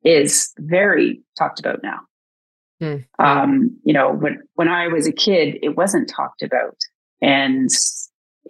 is 0.06 0.52
very 0.58 1.20
talked 1.36 1.60
about 1.60 1.80
now. 1.82 2.00
Mm-hmm. 2.82 3.24
Um, 3.24 3.76
you 3.84 3.92
know, 3.92 4.12
when 4.12 4.42
when 4.54 4.68
I 4.68 4.88
was 4.88 5.06
a 5.06 5.12
kid, 5.12 5.58
it 5.62 5.76
wasn't 5.76 6.08
talked 6.08 6.42
about, 6.42 6.76
and 7.20 7.70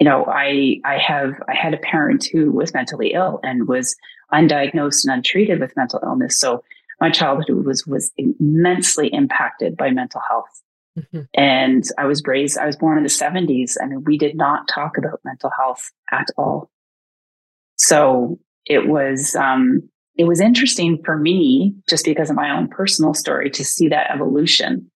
you 0.00 0.04
know, 0.04 0.24
I 0.26 0.80
I 0.84 0.98
have 0.98 1.34
I 1.48 1.54
had 1.54 1.74
a 1.74 1.78
parent 1.78 2.26
who 2.32 2.52
was 2.52 2.74
mentally 2.74 3.12
ill 3.12 3.40
and 3.42 3.68
was 3.68 3.96
undiagnosed 4.32 5.04
and 5.04 5.14
untreated 5.14 5.60
with 5.60 5.76
mental 5.76 6.00
illness. 6.02 6.38
So 6.38 6.62
my 7.00 7.10
childhood 7.10 7.64
was 7.64 7.86
was 7.86 8.12
immensely 8.16 9.08
impacted 9.08 9.76
by 9.76 9.90
mental 9.90 10.20
health. 10.28 10.62
Mm-hmm. 10.98 11.22
And 11.34 11.84
I 11.98 12.06
was 12.06 12.22
raised, 12.26 12.56
I 12.56 12.66
was 12.66 12.76
born 12.76 12.96
in 12.96 13.04
the 13.04 13.10
70s, 13.10 13.76
I 13.82 13.86
mean, 13.86 14.02
we 14.04 14.16
did 14.16 14.34
not 14.34 14.66
talk 14.66 14.96
about 14.96 15.20
mental 15.24 15.50
health 15.58 15.90
at 16.10 16.28
all. 16.38 16.70
So 17.76 18.38
it 18.64 18.88
was 18.88 19.34
um, 19.34 19.90
it 20.16 20.24
was 20.24 20.40
interesting 20.40 21.02
for 21.04 21.16
me 21.16 21.74
just 21.88 22.04
because 22.04 22.30
of 22.30 22.36
my 22.36 22.50
own 22.50 22.68
personal 22.68 23.14
story 23.14 23.50
to 23.50 23.64
see 23.64 23.88
that 23.88 24.10
evolution. 24.10 24.90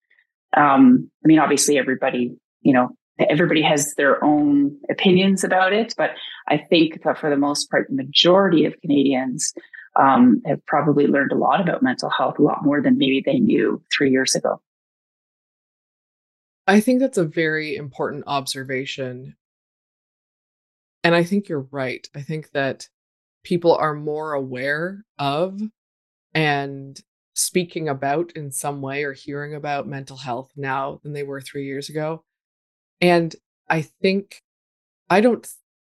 Um, 0.56 1.10
I 1.24 1.28
mean, 1.28 1.38
obviously, 1.38 1.78
everybody, 1.78 2.34
you 2.62 2.72
know, 2.72 2.90
everybody 3.18 3.62
has 3.62 3.94
their 3.96 4.22
own 4.24 4.76
opinions 4.90 5.44
about 5.44 5.72
it, 5.72 5.94
but 5.96 6.12
I 6.48 6.56
think 6.56 7.02
that 7.04 7.18
for 7.18 7.28
the 7.28 7.36
most 7.36 7.70
part, 7.70 7.88
the 7.88 7.96
majority 7.96 8.64
of 8.64 8.80
Canadians 8.80 9.52
um, 9.96 10.40
have 10.46 10.64
probably 10.66 11.06
learned 11.06 11.32
a 11.32 11.36
lot 11.36 11.60
about 11.60 11.82
mental 11.82 12.10
health, 12.10 12.38
a 12.38 12.42
lot 12.42 12.64
more 12.64 12.80
than 12.80 12.96
maybe 12.96 13.22
they 13.24 13.38
knew 13.38 13.82
three 13.92 14.10
years 14.10 14.34
ago. 14.34 14.60
I 16.66 16.80
think 16.80 17.00
that's 17.00 17.18
a 17.18 17.24
very 17.24 17.76
important 17.76 18.24
observation. 18.26 19.36
And 21.02 21.14
I 21.14 21.24
think 21.24 21.48
you're 21.48 21.66
right. 21.70 22.08
I 22.14 22.22
think 22.22 22.52
that 22.52 22.88
people 23.42 23.74
are 23.74 23.94
more 23.94 24.32
aware 24.32 25.04
of 25.18 25.60
and 26.34 27.00
speaking 27.34 27.88
about 27.88 28.32
in 28.32 28.50
some 28.50 28.80
way 28.80 29.04
or 29.04 29.12
hearing 29.12 29.54
about 29.54 29.88
mental 29.88 30.16
health 30.16 30.50
now 30.56 31.00
than 31.02 31.12
they 31.12 31.22
were 31.22 31.40
three 31.40 31.64
years 31.64 31.88
ago. 31.88 32.24
And 33.00 33.34
I 33.68 33.82
think, 33.82 34.42
I 35.08 35.20
don't, 35.20 35.46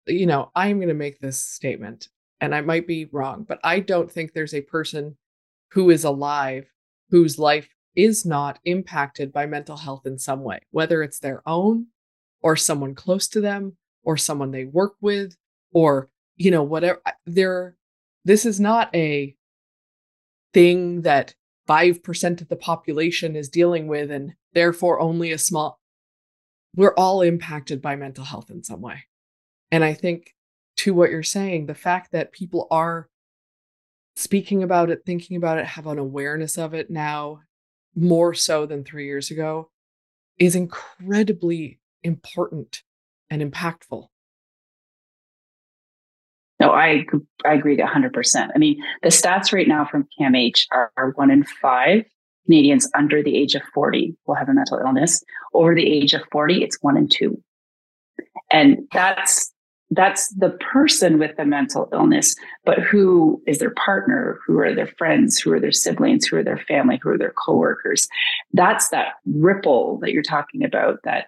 you 0.05 0.25
know, 0.25 0.51
I'm 0.55 0.77
going 0.77 0.89
to 0.89 0.93
make 0.93 1.19
this 1.19 1.41
statement 1.41 2.09
and 2.41 2.53
I 2.53 2.61
might 2.61 2.87
be 2.87 3.09
wrong, 3.11 3.45
but 3.47 3.59
I 3.63 3.79
don't 3.79 4.11
think 4.11 4.33
there's 4.33 4.53
a 4.53 4.61
person 4.61 5.17
who 5.71 5.89
is 5.89 6.03
alive 6.03 6.65
whose 7.09 7.39
life 7.39 7.69
is 7.95 8.25
not 8.25 8.59
impacted 8.65 9.33
by 9.33 9.45
mental 9.45 9.77
health 9.77 10.05
in 10.05 10.17
some 10.17 10.41
way, 10.41 10.59
whether 10.71 11.03
it's 11.03 11.19
their 11.19 11.41
own 11.47 11.87
or 12.41 12.55
someone 12.55 12.95
close 12.95 13.27
to 13.29 13.41
them 13.41 13.75
or 14.03 14.15
someone 14.15 14.51
they 14.51 14.65
work 14.65 14.93
with 15.01 15.35
or 15.73 16.09
you 16.39 16.49
know 16.49 16.63
whatever 16.63 16.99
there 17.27 17.75
this 18.25 18.45
is 18.45 18.59
not 18.59 18.93
a 18.95 19.35
thing 20.53 21.03
that 21.03 21.35
5% 21.67 22.41
of 22.41 22.49
the 22.49 22.55
population 22.55 23.35
is 23.35 23.49
dealing 23.49 23.85
with 23.87 24.09
and 24.09 24.33
therefore 24.53 24.99
only 24.99 25.31
a 25.31 25.37
small 25.37 25.79
we're 26.75 26.95
all 26.95 27.21
impacted 27.21 27.81
by 27.81 27.95
mental 27.95 28.23
health 28.23 28.49
in 28.49 28.63
some 28.63 28.81
way. 28.81 29.03
And 29.71 29.83
i 29.83 29.93
think 29.93 30.33
to 30.77 30.93
what 30.93 31.11
you're 31.11 31.21
saying 31.21 31.67
the 31.67 31.75
fact 31.75 32.13
that 32.13 32.31
people 32.31 32.67
are 32.71 33.09
speaking 34.15 34.63
about 34.63 34.89
it 34.89 35.03
thinking 35.05 35.37
about 35.37 35.59
it 35.59 35.65
have 35.65 35.85
an 35.87 35.99
awareness 35.99 36.57
of 36.57 36.73
it 36.73 36.89
now 36.89 37.41
more 37.95 38.33
so 38.33 38.65
than 38.65 38.83
3 38.83 39.05
years 39.05 39.29
ago 39.29 39.69
is 40.39 40.55
incredibly 40.55 41.79
important 42.03 42.81
and 43.29 43.41
impactful 43.41 44.07
no, 46.59 46.71
I 46.71 47.05
I 47.45 47.53
agree 47.53 47.77
100%. 47.77 48.49
I 48.53 48.57
mean, 48.57 48.81
the 49.01 49.09
stats 49.09 49.53
right 49.53 49.67
now 49.67 49.85
from 49.85 50.07
CAMH 50.19 50.65
are, 50.71 50.91
are 50.97 51.11
one 51.11 51.31
in 51.31 51.43
five 51.43 52.03
Canadians 52.45 52.89
under 52.97 53.21
the 53.21 53.37
age 53.37 53.55
of 53.55 53.61
40 53.73 54.15
will 54.25 54.35
have 54.35 54.49
a 54.49 54.53
mental 54.53 54.79
illness. 54.79 55.23
Over 55.53 55.75
the 55.75 55.87
age 55.87 56.13
of 56.13 56.23
40, 56.31 56.63
it's 56.63 56.79
one 56.81 56.97
in 56.97 57.07
two. 57.07 57.41
And 58.51 58.87
that's 58.91 59.53
that's 59.91 60.29
the 60.35 60.51
person 60.51 61.17
with 61.17 61.35
the 61.35 61.45
mental 61.45 61.89
illness, 61.91 62.35
but 62.63 62.79
who 62.79 63.41
is 63.47 63.57
their 63.57 63.73
partner, 63.73 64.39
who 64.45 64.59
are 64.59 64.73
their 64.73 64.87
friends, 64.97 65.39
who 65.39 65.51
are 65.51 65.59
their 65.59 65.71
siblings, 65.71 66.27
who 66.27 66.37
are 66.37 66.43
their 66.43 66.63
family, 66.67 66.99
who 67.01 67.09
are 67.09 67.17
their 67.17 67.33
coworkers. 67.33 68.07
That's 68.53 68.89
that 68.89 69.13
ripple 69.25 69.97
that 70.01 70.11
you're 70.11 70.21
talking 70.21 70.63
about 70.63 70.99
that 71.05 71.25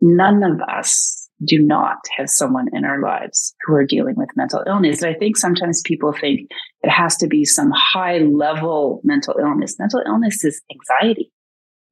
none 0.00 0.42
of 0.44 0.60
us 0.62 1.25
do 1.44 1.58
not 1.58 1.98
have 2.16 2.30
someone 2.30 2.68
in 2.72 2.84
our 2.84 3.00
lives 3.00 3.54
who 3.64 3.74
are 3.74 3.84
dealing 3.84 4.14
with 4.16 4.28
mental 4.36 4.62
illness. 4.66 5.02
I 5.02 5.14
think 5.14 5.36
sometimes 5.36 5.82
people 5.82 6.12
think 6.12 6.50
it 6.82 6.90
has 6.90 7.16
to 7.18 7.26
be 7.26 7.44
some 7.44 7.72
high 7.74 8.18
level 8.18 9.00
mental 9.04 9.34
illness. 9.38 9.78
Mental 9.78 10.02
illness 10.06 10.44
is 10.44 10.62
anxiety. 10.70 11.30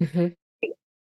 Mm-hmm. 0.02 0.28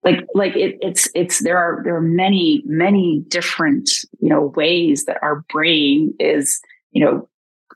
Like, 0.04 0.26
like 0.34 0.56
it, 0.56 0.78
it's, 0.80 1.08
it's, 1.14 1.42
there 1.42 1.58
are, 1.58 1.80
there 1.84 1.96
are 1.96 2.02
many, 2.02 2.62
many 2.66 3.24
different, 3.28 3.90
you 4.20 4.28
know, 4.28 4.52
ways 4.56 5.04
that 5.06 5.18
our 5.22 5.44
brain 5.50 6.14
is, 6.20 6.60
you 6.92 7.04
know, 7.04 7.28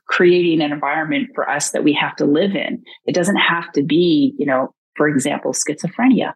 creating 0.07 0.61
an 0.61 0.71
environment 0.71 1.29
for 1.33 1.49
us 1.49 1.71
that 1.71 1.83
we 1.83 1.93
have 1.93 2.15
to 2.17 2.25
live 2.25 2.55
in. 2.55 2.83
It 3.05 3.15
doesn't 3.15 3.37
have 3.37 3.71
to 3.73 3.83
be, 3.83 4.35
you 4.37 4.45
know, 4.45 4.73
for 4.95 5.07
example, 5.07 5.53
schizophrenia, 5.53 6.33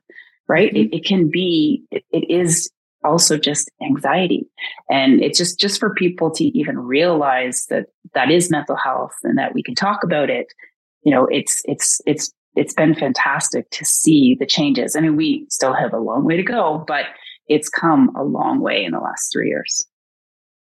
right? 0.48 0.74
Mm-hmm. 0.74 0.94
It, 0.94 0.98
it, 0.98 1.06
can 1.06 1.30
be, 1.30 1.84
it, 1.92 2.04
it 2.12 2.30
is 2.30 2.70
also 3.08 3.38
just 3.38 3.72
anxiety. 3.82 4.48
And 4.90 5.22
it's 5.22 5.38
just 5.38 5.60
just 5.60 5.80
for 5.80 5.94
people 5.94 6.30
to 6.32 6.44
even 6.58 6.78
realize 6.78 7.66
that 7.70 7.88
that 8.14 8.30
is 8.30 8.52
mental 8.52 8.76
health 8.76 9.16
and 9.24 9.38
that 9.38 9.54
we 9.54 9.64
can 9.64 9.76
talk 9.76 10.04
about 10.04 10.30
it 10.30 10.54
you 11.08 11.12
know 11.12 11.26
it's 11.32 11.62
it's 11.64 12.02
it's 12.06 12.34
it's 12.58 12.74
been 12.74 12.94
fantastic 12.94 13.70
to 13.70 13.86
see 13.86 14.36
the 14.40 14.46
changes. 14.46 14.94
I 14.96 15.00
mean 15.00 15.16
we 15.16 15.46
still 15.50 15.74
have 15.74 15.94
a 15.94 16.00
long 16.00 16.26
way 16.26 16.36
to 16.36 16.44
go 16.44 16.84
but 16.86 17.06
it's 17.48 17.70
come 17.70 18.14
a 18.18 18.26
long 18.26 18.60
way 18.60 18.84
in 18.84 18.92
the 18.92 19.00
last 19.00 19.32
3 19.32 19.48
years. 19.48 19.86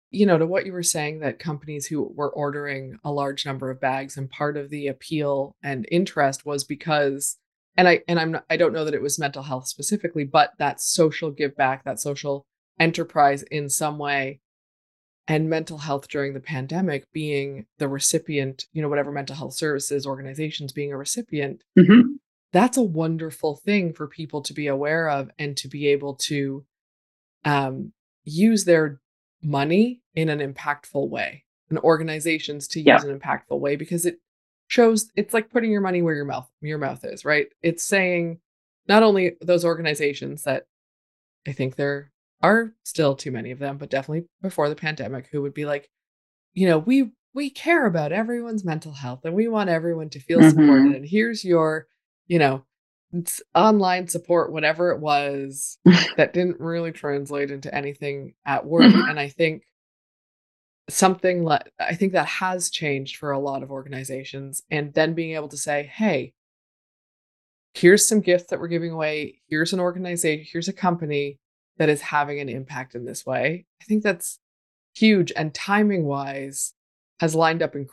You 0.09 0.25
know 0.25 0.37
to 0.37 0.47
what 0.47 0.65
you 0.65 0.71
were 0.71 0.83
saying 0.83 1.19
that 1.19 1.37
companies 1.39 1.85
who 1.85 2.13
were 2.15 2.29
ordering 2.29 2.97
a 3.03 3.11
large 3.11 3.45
number 3.45 3.69
of 3.69 3.81
bags 3.81 4.15
and 4.15 4.29
part 4.29 4.55
of 4.55 4.69
the 4.69 4.87
appeal 4.87 5.57
and 5.61 5.85
interest 5.91 6.45
was 6.45 6.63
because 6.63 7.37
and 7.75 7.87
I 7.87 8.01
and 8.07 8.19
I'm 8.19 8.31
not, 8.31 8.45
I 8.49 8.57
don't 8.57 8.73
know 8.73 8.85
that 8.85 8.93
it 8.93 9.01
was 9.01 9.19
mental 9.19 9.43
health 9.43 9.67
specifically, 9.67 10.23
but 10.23 10.51
that 10.59 10.81
social 10.81 11.31
give 11.31 11.55
back, 11.55 11.83
that 11.85 11.99
social 11.99 12.45
enterprise 12.79 13.43
in 13.43 13.69
some 13.69 13.97
way, 13.97 14.39
and 15.27 15.49
mental 15.49 15.77
health 15.77 16.07
during 16.07 16.33
the 16.33 16.39
pandemic 16.39 17.05
being 17.13 17.65
the 17.77 17.87
recipient, 17.87 18.65
you 18.73 18.81
know, 18.81 18.89
whatever 18.89 19.11
mental 19.11 19.35
health 19.35 19.53
services 19.53 20.05
organizations 20.05 20.71
being 20.71 20.91
a 20.91 20.97
recipient, 20.97 21.63
mm-hmm. 21.77 22.13
that's 22.51 22.77
a 22.77 22.83
wonderful 22.83 23.55
thing 23.55 23.93
for 23.93 24.07
people 24.07 24.41
to 24.41 24.53
be 24.53 24.67
aware 24.67 25.09
of 25.09 25.29
and 25.39 25.55
to 25.57 25.67
be 25.67 25.87
able 25.87 26.15
to 26.15 26.65
um, 27.45 27.93
use 28.23 28.65
their 28.65 28.99
money 29.41 30.01
in 30.13 30.29
an 30.29 30.39
impactful 30.39 31.09
way, 31.09 31.45
and 31.69 31.79
organizations 31.79 32.67
to 32.67 32.79
use 32.79 32.85
yeah. 32.87 33.01
an 33.03 33.17
impactful 33.17 33.59
way 33.59 33.75
because 33.75 34.05
it 34.05 34.19
shows 34.71 35.11
it's 35.17 35.33
like 35.33 35.49
putting 35.49 35.69
your 35.69 35.81
money 35.81 36.01
where 36.01 36.15
your 36.15 36.23
mouth 36.23 36.49
your 36.61 36.77
mouth 36.77 37.03
is, 37.03 37.25
right? 37.25 37.47
It's 37.61 37.83
saying 37.83 38.39
not 38.87 39.03
only 39.03 39.35
those 39.41 39.65
organizations 39.65 40.43
that 40.43 40.67
I 41.45 41.51
think 41.51 41.75
there 41.75 42.13
are 42.41 42.71
still 42.83 43.15
too 43.15 43.31
many 43.31 43.51
of 43.51 43.59
them, 43.59 43.77
but 43.77 43.89
definitely 43.89 44.29
before 44.41 44.69
the 44.69 44.77
pandemic, 44.77 45.27
who 45.29 45.41
would 45.41 45.53
be 45.53 45.65
like, 45.65 45.89
you 46.53 46.69
know, 46.69 46.77
we 46.77 47.11
we 47.33 47.49
care 47.49 47.85
about 47.85 48.13
everyone's 48.13 48.63
mental 48.63 48.93
health 48.93 49.25
and 49.25 49.33
we 49.33 49.49
want 49.49 49.69
everyone 49.69 50.09
to 50.11 50.21
feel 50.21 50.39
mm-hmm. 50.39 50.49
supported. 50.51 50.95
And 50.95 51.05
here's 51.05 51.43
your, 51.43 51.87
you 52.27 52.39
know, 52.39 52.63
online 53.53 54.07
support, 54.07 54.53
whatever 54.53 54.91
it 54.91 55.01
was 55.01 55.79
that 56.15 56.31
didn't 56.31 56.61
really 56.61 56.93
translate 56.93 57.51
into 57.51 57.75
anything 57.75 58.35
at 58.45 58.65
work. 58.65 58.83
Mm-hmm. 58.83 59.09
And 59.09 59.19
I 59.19 59.27
think 59.27 59.63
something 60.89 61.43
like 61.43 61.71
I 61.79 61.95
think 61.95 62.13
that 62.13 62.27
has 62.27 62.69
changed 62.69 63.17
for 63.17 63.31
a 63.31 63.39
lot 63.39 63.63
of 63.63 63.71
organizations. 63.71 64.61
And 64.69 64.93
then 64.93 65.13
being 65.13 65.35
able 65.35 65.49
to 65.49 65.57
say, 65.57 65.91
hey, 65.93 66.33
here's 67.73 68.07
some 68.07 68.19
gifts 68.21 68.49
that 68.49 68.59
we're 68.59 68.67
giving 68.67 68.91
away. 68.91 69.41
Here's 69.47 69.73
an 69.73 69.79
organization, 69.79 70.45
here's 70.51 70.67
a 70.67 70.73
company 70.73 71.39
that 71.77 71.89
is 71.89 72.01
having 72.01 72.39
an 72.39 72.49
impact 72.49 72.95
in 72.95 73.05
this 73.05 73.25
way. 73.25 73.65
I 73.81 73.85
think 73.85 74.03
that's 74.03 74.39
huge. 74.93 75.31
And 75.35 75.53
timing 75.53 76.05
wise, 76.05 76.73
has 77.21 77.35
lined 77.35 77.61
up. 77.61 77.75
Inc- 77.75 77.89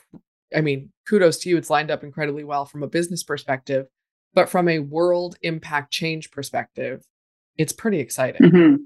I 0.57 0.62
mean, 0.62 0.90
kudos 1.07 1.38
to 1.40 1.50
you. 1.50 1.59
It's 1.59 1.71
lined 1.71 1.90
up 1.90 2.02
incredibly 2.02 2.45
well 2.45 2.64
from 2.64 2.83
a 2.83 2.88
business 2.88 3.23
perspective, 3.23 3.87
but 4.33 4.49
from 4.49 4.68
a 4.68 4.78
world 4.78 5.37
impact 5.42 5.92
change 5.92 6.30
perspective, 6.30 7.04
it's 7.59 7.73
pretty 7.73 8.00
exciting. 8.00 8.50
Mm-hmm. 8.50 8.76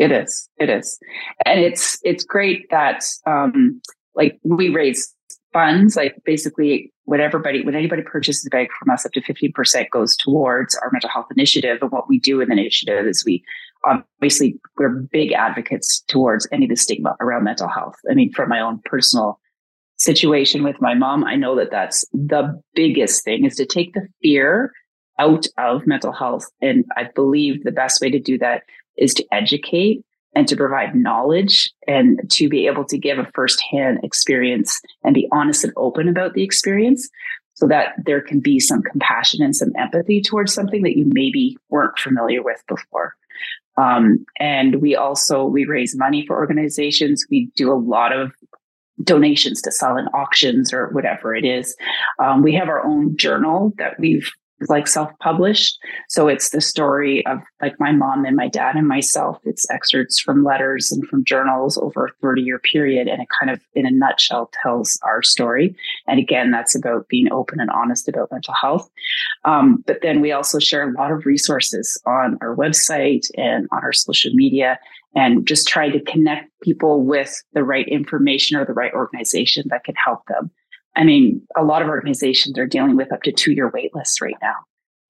It 0.00 0.12
is. 0.12 0.48
It 0.56 0.70
is, 0.70 0.98
and 1.44 1.60
it's 1.60 1.98
it's 2.02 2.24
great 2.24 2.70
that 2.70 3.04
um, 3.26 3.82
like 4.14 4.40
we 4.42 4.70
raise 4.70 5.14
funds. 5.52 5.94
Like 5.94 6.16
basically, 6.24 6.90
when 7.04 7.20
everybody 7.20 7.62
when 7.62 7.74
anybody 7.74 8.00
purchases 8.00 8.46
a 8.46 8.48
bag 8.48 8.68
from 8.78 8.88
us, 8.88 9.04
up 9.04 9.12
to 9.12 9.20
fifteen 9.20 9.52
percent 9.52 9.90
goes 9.90 10.16
towards 10.16 10.74
our 10.76 10.88
mental 10.90 11.10
health 11.10 11.26
initiative. 11.36 11.80
And 11.82 11.92
what 11.92 12.08
we 12.08 12.18
do 12.18 12.40
in 12.40 12.48
the 12.48 12.54
initiative 12.54 13.06
is 13.06 13.26
we 13.26 13.44
obviously 13.84 14.58
we're 14.78 14.88
big 14.88 15.32
advocates 15.32 16.02
towards 16.08 16.48
any 16.50 16.64
of 16.64 16.70
the 16.70 16.76
stigma 16.76 17.14
around 17.20 17.44
mental 17.44 17.68
health. 17.68 17.96
I 18.10 18.14
mean, 18.14 18.32
from 18.32 18.48
my 18.48 18.60
own 18.60 18.80
personal 18.86 19.38
situation 19.96 20.62
with 20.62 20.80
my 20.80 20.94
mom, 20.94 21.24
I 21.24 21.36
know 21.36 21.54
that 21.56 21.70
that's 21.70 22.06
the 22.14 22.58
biggest 22.74 23.22
thing 23.22 23.44
is 23.44 23.56
to 23.56 23.66
take 23.66 23.92
the 23.92 24.08
fear 24.22 24.72
out 25.18 25.46
of 25.58 25.86
mental 25.86 26.12
health. 26.12 26.46
And 26.62 26.86
I 26.96 27.04
believe 27.14 27.64
the 27.64 27.70
best 27.70 28.00
way 28.00 28.10
to 28.10 28.18
do 28.18 28.38
that 28.38 28.62
is 29.00 29.14
to 29.14 29.24
educate 29.32 30.04
and 30.34 30.46
to 30.46 30.56
provide 30.56 30.94
knowledge 30.94 31.68
and 31.88 32.20
to 32.30 32.48
be 32.48 32.66
able 32.66 32.84
to 32.84 32.96
give 32.96 33.18
a 33.18 33.28
firsthand 33.34 33.98
experience 34.04 34.80
and 35.02 35.14
be 35.14 35.28
honest 35.32 35.64
and 35.64 35.72
open 35.76 36.08
about 36.08 36.34
the 36.34 36.44
experience. 36.44 37.08
so 37.54 37.66
that 37.66 37.92
there 38.06 38.22
can 38.22 38.40
be 38.40 38.58
some 38.58 38.80
compassion 38.80 39.42
and 39.42 39.54
some 39.54 39.70
empathy 39.76 40.22
towards 40.22 40.54
something 40.54 40.82
that 40.82 40.96
you 40.96 41.04
maybe 41.12 41.58
weren't 41.68 41.98
familiar 41.98 42.42
with 42.42 42.62
before. 42.66 43.14
Um, 43.76 44.24
and 44.38 44.80
we 44.80 44.96
also 44.96 45.44
we 45.44 45.66
raise 45.66 45.94
money 45.96 46.24
for 46.26 46.36
organizations. 46.36 47.26
We 47.30 47.50
do 47.56 47.70
a 47.70 47.74
lot 47.74 48.12
of 48.12 48.32
donations 49.02 49.62
to 49.62 49.72
silent 49.72 50.08
auctions 50.14 50.72
or 50.72 50.88
whatever 50.90 51.34
it 51.34 51.44
is. 51.44 51.76
Um, 52.22 52.42
we 52.42 52.54
have 52.54 52.68
our 52.68 52.84
own 52.84 53.16
journal 53.16 53.72
that 53.78 53.98
we've 53.98 54.30
like 54.68 54.86
self-published. 54.86 55.78
So 56.08 56.28
it's 56.28 56.50
the 56.50 56.60
story 56.60 57.24
of 57.26 57.38
like 57.62 57.78
my 57.80 57.92
mom 57.92 58.24
and 58.24 58.36
my 58.36 58.48
dad 58.48 58.76
and 58.76 58.86
myself. 58.86 59.38
It's 59.44 59.68
excerpts 59.70 60.20
from 60.20 60.44
letters 60.44 60.92
and 60.92 61.06
from 61.08 61.24
journals 61.24 61.78
over 61.78 62.06
a 62.06 62.12
30 62.20 62.42
year 62.42 62.58
period. 62.58 63.08
And 63.08 63.22
it 63.22 63.28
kind 63.38 63.50
of 63.50 63.60
in 63.74 63.86
a 63.86 63.90
nutshell 63.90 64.50
tells 64.62 64.98
our 65.02 65.22
story. 65.22 65.74
And 66.06 66.18
again, 66.18 66.50
that's 66.50 66.74
about 66.74 67.08
being 67.08 67.32
open 67.32 67.60
and 67.60 67.70
honest 67.70 68.08
about 68.08 68.30
mental 68.30 68.54
health. 68.60 68.90
Um, 69.44 69.82
but 69.86 70.00
then 70.02 70.20
we 70.20 70.32
also 70.32 70.58
share 70.58 70.88
a 70.88 70.92
lot 70.92 71.12
of 71.12 71.24
resources 71.24 72.00
on 72.06 72.38
our 72.42 72.54
website 72.54 73.30
and 73.36 73.66
on 73.72 73.82
our 73.82 73.92
social 73.92 74.32
media 74.34 74.78
and 75.14 75.46
just 75.46 75.66
try 75.66 75.88
to 75.88 76.00
connect 76.00 76.50
people 76.62 77.02
with 77.02 77.42
the 77.52 77.64
right 77.64 77.88
information 77.88 78.56
or 78.56 78.64
the 78.64 78.72
right 78.72 78.92
organization 78.92 79.64
that 79.70 79.84
can 79.84 79.94
help 79.96 80.24
them. 80.26 80.50
I 81.00 81.04
mean, 81.04 81.40
a 81.56 81.64
lot 81.64 81.80
of 81.80 81.88
organizations 81.88 82.58
are 82.58 82.66
dealing 82.66 82.94
with 82.94 83.10
up 83.10 83.22
to 83.22 83.32
two 83.32 83.52
year 83.52 83.70
wait 83.72 83.94
lists 83.94 84.20
right 84.20 84.36
now. 84.42 84.54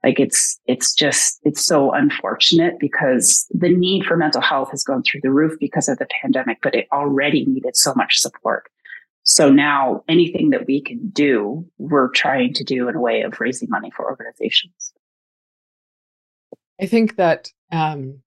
Like 0.04 0.20
it's, 0.20 0.58
it's 0.66 0.94
just, 0.94 1.40
it's 1.42 1.66
so 1.66 1.90
unfortunate 1.92 2.74
because 2.78 3.46
the 3.50 3.68
need 3.68 4.06
for 4.06 4.16
mental 4.16 4.40
health 4.40 4.70
has 4.70 4.84
gone 4.84 5.02
through 5.02 5.20
the 5.22 5.32
roof 5.32 5.58
because 5.58 5.88
of 5.88 5.98
the 5.98 6.06
pandemic, 6.22 6.58
but 6.62 6.76
it 6.76 6.86
already 6.92 7.44
needed 7.44 7.76
so 7.76 7.92
much 7.94 8.18
support. 8.18 8.68
So 9.24 9.50
now 9.50 10.04
anything 10.08 10.50
that 10.50 10.66
we 10.66 10.80
can 10.80 11.10
do, 11.10 11.66
we're 11.78 12.08
trying 12.10 12.54
to 12.54 12.64
do 12.64 12.88
in 12.88 12.94
a 12.94 13.00
way 13.00 13.22
of 13.22 13.40
raising 13.40 13.68
money 13.68 13.90
for 13.94 14.08
organizations. 14.08 14.92
I 16.80 16.86
think 16.86 17.16
that, 17.16 17.50
um, 17.72 18.22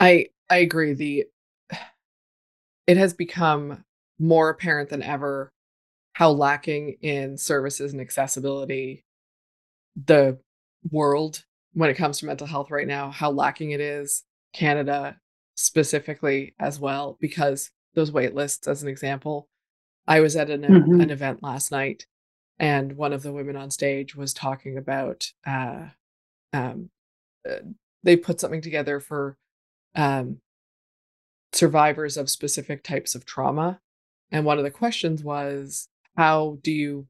I, 0.00 0.28
I 0.48 0.56
agree. 0.56 0.94
The, 0.94 1.26
it 2.86 2.96
has 2.96 3.12
become 3.12 3.84
more 4.18 4.48
apparent 4.48 4.88
than 4.88 5.02
ever 5.02 5.52
how 6.18 6.30
lacking 6.30 6.96
in 7.00 7.38
services 7.38 7.92
and 7.92 8.00
accessibility 8.00 9.04
the 10.06 10.36
world 10.90 11.44
when 11.74 11.90
it 11.90 11.94
comes 11.94 12.18
to 12.18 12.26
mental 12.26 12.44
health 12.48 12.72
right 12.72 12.88
now, 12.88 13.08
how 13.08 13.30
lacking 13.30 13.70
it 13.70 13.80
is, 13.80 14.24
Canada 14.52 15.16
specifically 15.54 16.56
as 16.58 16.80
well, 16.80 17.16
because 17.20 17.70
those 17.94 18.10
wait 18.10 18.34
lists, 18.34 18.66
as 18.66 18.82
an 18.82 18.88
example, 18.88 19.48
I 20.08 20.18
was 20.18 20.34
at 20.34 20.50
an, 20.50 20.62
mm-hmm. 20.62 21.00
an 21.00 21.10
event 21.10 21.40
last 21.40 21.70
night 21.70 22.04
and 22.58 22.94
one 22.94 23.12
of 23.12 23.22
the 23.22 23.32
women 23.32 23.54
on 23.54 23.70
stage 23.70 24.16
was 24.16 24.34
talking 24.34 24.76
about 24.76 25.24
uh, 25.46 25.84
um, 26.52 26.90
uh, 27.48 27.58
they 28.02 28.16
put 28.16 28.40
something 28.40 28.60
together 28.60 28.98
for 28.98 29.36
um, 29.94 30.38
survivors 31.52 32.16
of 32.16 32.28
specific 32.28 32.82
types 32.82 33.14
of 33.14 33.24
trauma 33.24 33.78
and 34.32 34.44
one 34.44 34.58
of 34.58 34.64
the 34.64 34.70
questions 34.72 35.22
was 35.22 35.88
how 36.18 36.58
do 36.62 36.72
you 36.72 37.06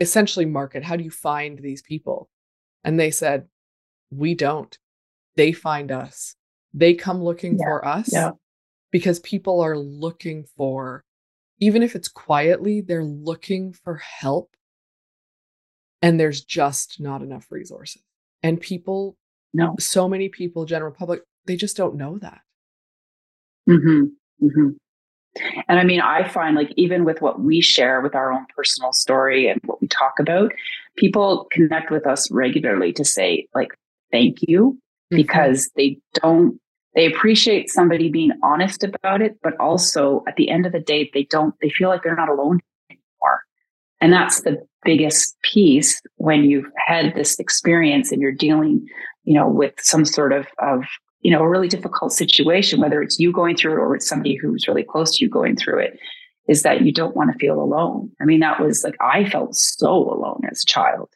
essentially 0.00 0.44
market? 0.44 0.82
How 0.82 0.96
do 0.96 1.04
you 1.04 1.10
find 1.10 1.56
these 1.56 1.82
people? 1.82 2.28
And 2.82 2.98
they 2.98 3.12
said, 3.12 3.46
we 4.10 4.34
don't. 4.34 4.76
They 5.36 5.52
find 5.52 5.92
us. 5.92 6.34
They 6.74 6.94
come 6.94 7.22
looking 7.22 7.56
yeah. 7.56 7.64
for 7.64 7.86
us 7.86 8.12
yeah. 8.12 8.32
because 8.90 9.20
people 9.20 9.60
are 9.60 9.78
looking 9.78 10.46
for, 10.56 11.04
even 11.60 11.80
if 11.84 11.94
it's 11.94 12.08
quietly, 12.08 12.80
they're 12.80 13.04
looking 13.04 13.72
for 13.72 13.96
help. 13.98 14.50
And 16.02 16.18
there's 16.18 16.44
just 16.44 17.00
not 17.00 17.22
enough 17.22 17.46
resources. 17.50 18.02
And 18.42 18.60
people, 18.60 19.16
no, 19.52 19.76
so 19.78 20.08
many 20.08 20.28
people, 20.28 20.64
general 20.64 20.92
public, 20.92 21.22
they 21.46 21.54
just 21.54 21.76
don't 21.76 21.94
know 21.94 22.18
that. 22.18 22.40
Mm-hmm. 23.70 24.44
Mm-hmm. 24.44 24.68
And 25.68 25.78
I 25.78 25.84
mean, 25.84 26.00
I 26.00 26.28
find 26.28 26.56
like 26.56 26.72
even 26.76 27.04
with 27.04 27.20
what 27.20 27.40
we 27.40 27.60
share 27.60 28.00
with 28.00 28.14
our 28.14 28.32
own 28.32 28.46
personal 28.54 28.92
story 28.92 29.48
and 29.48 29.60
what 29.64 29.80
we 29.80 29.88
talk 29.88 30.14
about, 30.20 30.52
people 30.96 31.48
connect 31.50 31.90
with 31.90 32.06
us 32.06 32.30
regularly 32.30 32.92
to 32.92 33.04
say, 33.04 33.48
like, 33.54 33.68
thank 34.12 34.38
you, 34.42 34.78
mm-hmm. 35.12 35.16
because 35.16 35.70
they 35.76 35.98
don't, 36.14 36.60
they 36.94 37.06
appreciate 37.06 37.68
somebody 37.68 38.08
being 38.08 38.30
honest 38.44 38.84
about 38.84 39.20
it, 39.20 39.36
but 39.42 39.58
also 39.58 40.22
at 40.28 40.36
the 40.36 40.48
end 40.48 40.66
of 40.66 40.72
the 40.72 40.80
day, 40.80 41.10
they 41.12 41.24
don't, 41.24 41.54
they 41.60 41.70
feel 41.70 41.88
like 41.88 42.04
they're 42.04 42.14
not 42.14 42.28
alone 42.28 42.60
anymore. 42.88 43.40
And 44.00 44.12
that's 44.12 44.42
the 44.42 44.64
biggest 44.84 45.36
piece 45.42 46.00
when 46.16 46.44
you've 46.44 46.70
had 46.86 47.14
this 47.16 47.38
experience 47.40 48.12
and 48.12 48.22
you're 48.22 48.30
dealing, 48.30 48.86
you 49.24 49.34
know, 49.34 49.48
with 49.48 49.74
some 49.78 50.04
sort 50.04 50.32
of, 50.32 50.46
of 50.58 50.84
you 51.24 51.30
know, 51.30 51.42
a 51.42 51.48
really 51.48 51.68
difficult 51.68 52.12
situation, 52.12 52.80
whether 52.80 53.02
it's 53.02 53.18
you 53.18 53.32
going 53.32 53.56
through 53.56 53.72
it 53.72 53.78
or 53.78 53.96
it's 53.96 54.06
somebody 54.06 54.36
who's 54.36 54.68
really 54.68 54.84
close 54.84 55.16
to 55.16 55.24
you 55.24 55.30
going 55.30 55.56
through 55.56 55.78
it, 55.78 55.98
is 56.48 56.62
that 56.62 56.82
you 56.82 56.92
don't 56.92 57.16
want 57.16 57.32
to 57.32 57.38
feel 57.38 57.58
alone. 57.58 58.12
I 58.20 58.26
mean, 58.26 58.40
that 58.40 58.60
was 58.60 58.84
like, 58.84 58.94
I 59.00 59.28
felt 59.28 59.56
so 59.56 59.90
alone 59.90 60.42
as 60.50 60.62
a 60.62 60.66
child, 60.66 61.08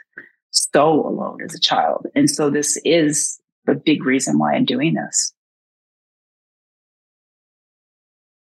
so 0.50 1.06
alone 1.06 1.40
as 1.44 1.54
a 1.54 1.60
child. 1.60 2.06
And 2.14 2.30
so 2.30 2.48
this 2.48 2.80
is 2.86 3.38
the 3.66 3.74
big 3.74 4.06
reason 4.06 4.38
why 4.38 4.54
I'm 4.54 4.64
doing 4.64 4.94
this. 4.94 5.34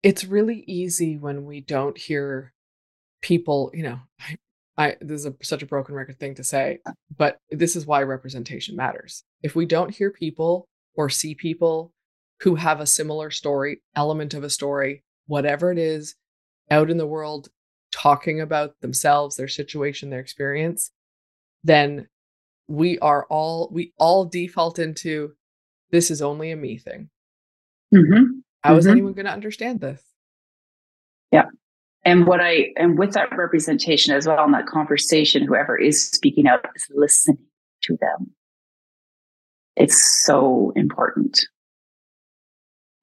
It's 0.02 0.24
really 0.24 0.62
easy 0.66 1.16
when 1.16 1.46
we 1.46 1.62
don't 1.62 1.96
hear 1.96 2.52
people, 3.22 3.70
you 3.72 3.82
know, 3.82 4.00
I, 4.20 4.36
I 4.76 4.96
this 5.00 5.20
is 5.20 5.26
a, 5.26 5.34
such 5.42 5.62
a 5.62 5.66
broken 5.66 5.94
record 5.94 6.20
thing 6.20 6.34
to 6.34 6.44
say, 6.44 6.80
but 7.16 7.38
this 7.50 7.76
is 7.76 7.86
why 7.86 8.02
representation 8.02 8.76
matters. 8.76 9.24
If 9.42 9.56
we 9.56 9.64
don't 9.64 9.94
hear 9.94 10.10
people 10.10 10.68
or 10.96 11.08
see 11.08 11.34
people 11.34 11.92
who 12.40 12.54
have 12.54 12.80
a 12.80 12.86
similar 12.86 13.30
story, 13.30 13.82
element 13.94 14.34
of 14.34 14.44
a 14.44 14.50
story, 14.50 15.02
whatever 15.26 15.72
it 15.72 15.78
is, 15.78 16.14
out 16.70 16.90
in 16.90 16.96
the 16.96 17.06
world 17.06 17.48
talking 17.92 18.40
about 18.40 18.78
themselves, 18.80 19.36
their 19.36 19.48
situation, 19.48 20.10
their 20.10 20.20
experience, 20.20 20.90
then 21.64 22.08
we 22.68 22.98
are 22.98 23.26
all 23.30 23.70
we 23.72 23.92
all 23.98 24.24
default 24.24 24.78
into 24.78 25.32
this 25.90 26.10
is 26.10 26.20
only 26.20 26.50
a 26.50 26.56
me 26.56 26.78
thing. 26.78 27.08
Mm-hmm. 27.94 28.24
How 28.62 28.70
mm-hmm. 28.70 28.78
is 28.78 28.86
anyone 28.86 29.12
going 29.12 29.26
to 29.26 29.32
understand 29.32 29.80
this? 29.80 30.02
Yeah. 31.32 31.46
And 32.04 32.26
what 32.26 32.40
I 32.40 32.68
and 32.76 32.98
with 32.98 33.12
that 33.12 33.36
representation 33.36 34.14
as 34.14 34.26
well 34.26 34.44
in 34.44 34.52
that 34.52 34.66
conversation, 34.66 35.46
whoever 35.46 35.78
is 35.78 36.04
speaking 36.04 36.46
out 36.46 36.64
is 36.74 36.86
listening 36.94 37.38
to 37.82 37.96
them 38.00 38.34
it's 39.76 40.24
so 40.24 40.72
important. 40.74 41.46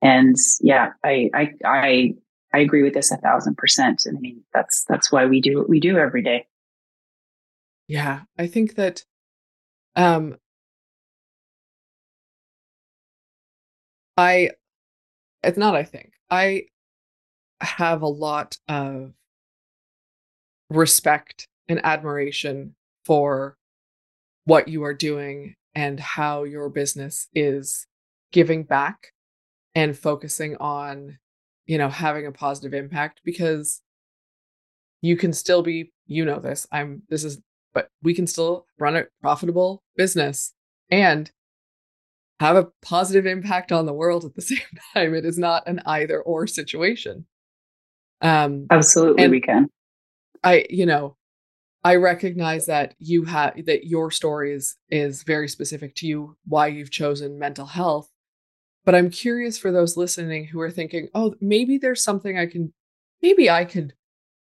And 0.01 0.35
yeah, 0.59 0.89
I, 1.03 1.29
I, 1.33 1.53
I, 1.63 2.13
I 2.53 2.59
agree 2.59 2.83
with 2.83 2.93
this 2.93 3.11
a 3.11 3.17
thousand 3.17 3.57
percent. 3.57 4.03
And 4.05 4.17
I 4.17 4.19
mean, 4.19 4.43
that's, 4.53 4.83
that's 4.89 5.11
why 5.11 5.25
we 5.25 5.39
do 5.39 5.57
what 5.57 5.69
we 5.69 5.79
do 5.79 5.97
every 5.97 6.21
day. 6.21 6.45
Yeah. 7.87 8.21
I 8.37 8.47
think 8.47 8.75
that, 8.75 9.03
um, 9.95 10.37
I, 14.17 14.51
it's 15.41 15.57
not, 15.57 15.75
I 15.75 15.83
think, 15.83 16.11
I 16.29 16.63
have 17.61 18.01
a 18.01 18.07
lot 18.07 18.57
of 18.67 19.13
respect 20.69 21.47
and 21.67 21.79
admiration 21.85 22.75
for 23.05 23.57
what 24.45 24.67
you 24.67 24.83
are 24.83 24.93
doing 24.93 25.55
and 25.75 25.99
how 25.99 26.43
your 26.43 26.69
business 26.69 27.27
is 27.33 27.87
giving 28.31 28.63
back 28.63 29.13
and 29.75 29.97
focusing 29.97 30.55
on 30.57 31.17
you 31.65 31.77
know 31.77 31.89
having 31.89 32.25
a 32.25 32.31
positive 32.31 32.73
impact 32.73 33.21
because 33.23 33.81
you 35.01 35.15
can 35.17 35.33
still 35.33 35.63
be 35.63 35.91
you 36.05 36.25
know 36.25 36.39
this 36.39 36.67
i'm 36.71 37.01
this 37.09 37.23
is 37.23 37.39
but 37.73 37.89
we 38.03 38.13
can 38.13 38.27
still 38.27 38.65
run 38.77 38.95
a 38.95 39.05
profitable 39.21 39.83
business 39.95 40.53
and 40.89 41.31
have 42.39 42.55
a 42.55 42.67
positive 42.81 43.25
impact 43.25 43.71
on 43.71 43.85
the 43.85 43.93
world 43.93 44.25
at 44.25 44.35
the 44.35 44.41
same 44.53 44.59
time. 44.93 45.13
It 45.13 45.25
is 45.25 45.37
not 45.37 45.67
an 45.67 45.81
either 45.85 46.21
or 46.21 46.47
situation. 46.47 47.25
Um 48.21 48.67
absolutely 48.69 49.27
we 49.27 49.41
can. 49.41 49.69
I 50.43 50.65
you 50.69 50.85
know 50.85 51.17
I 51.83 51.95
recognize 51.95 52.67
that 52.67 52.95
you 52.97 53.25
have 53.25 53.65
that 53.65 53.85
your 53.85 54.09
story 54.09 54.53
is 54.53 54.77
is 54.89 55.23
very 55.23 55.49
specific 55.49 55.95
to 55.95 56.07
you, 56.07 56.37
why 56.45 56.67
you've 56.67 56.91
chosen 56.91 57.39
mental 57.39 57.65
health. 57.65 58.09
But 58.85 58.95
I'm 58.95 59.09
curious 59.09 59.57
for 59.57 59.71
those 59.71 59.97
listening 59.97 60.45
who 60.45 60.59
are 60.61 60.71
thinking, 60.71 61.09
oh, 61.13 61.35
maybe 61.41 61.77
there's 61.77 62.03
something 62.03 62.37
I 62.37 62.47
can, 62.47 62.73
maybe 63.21 63.49
I 63.49 63.65
could 63.65 63.93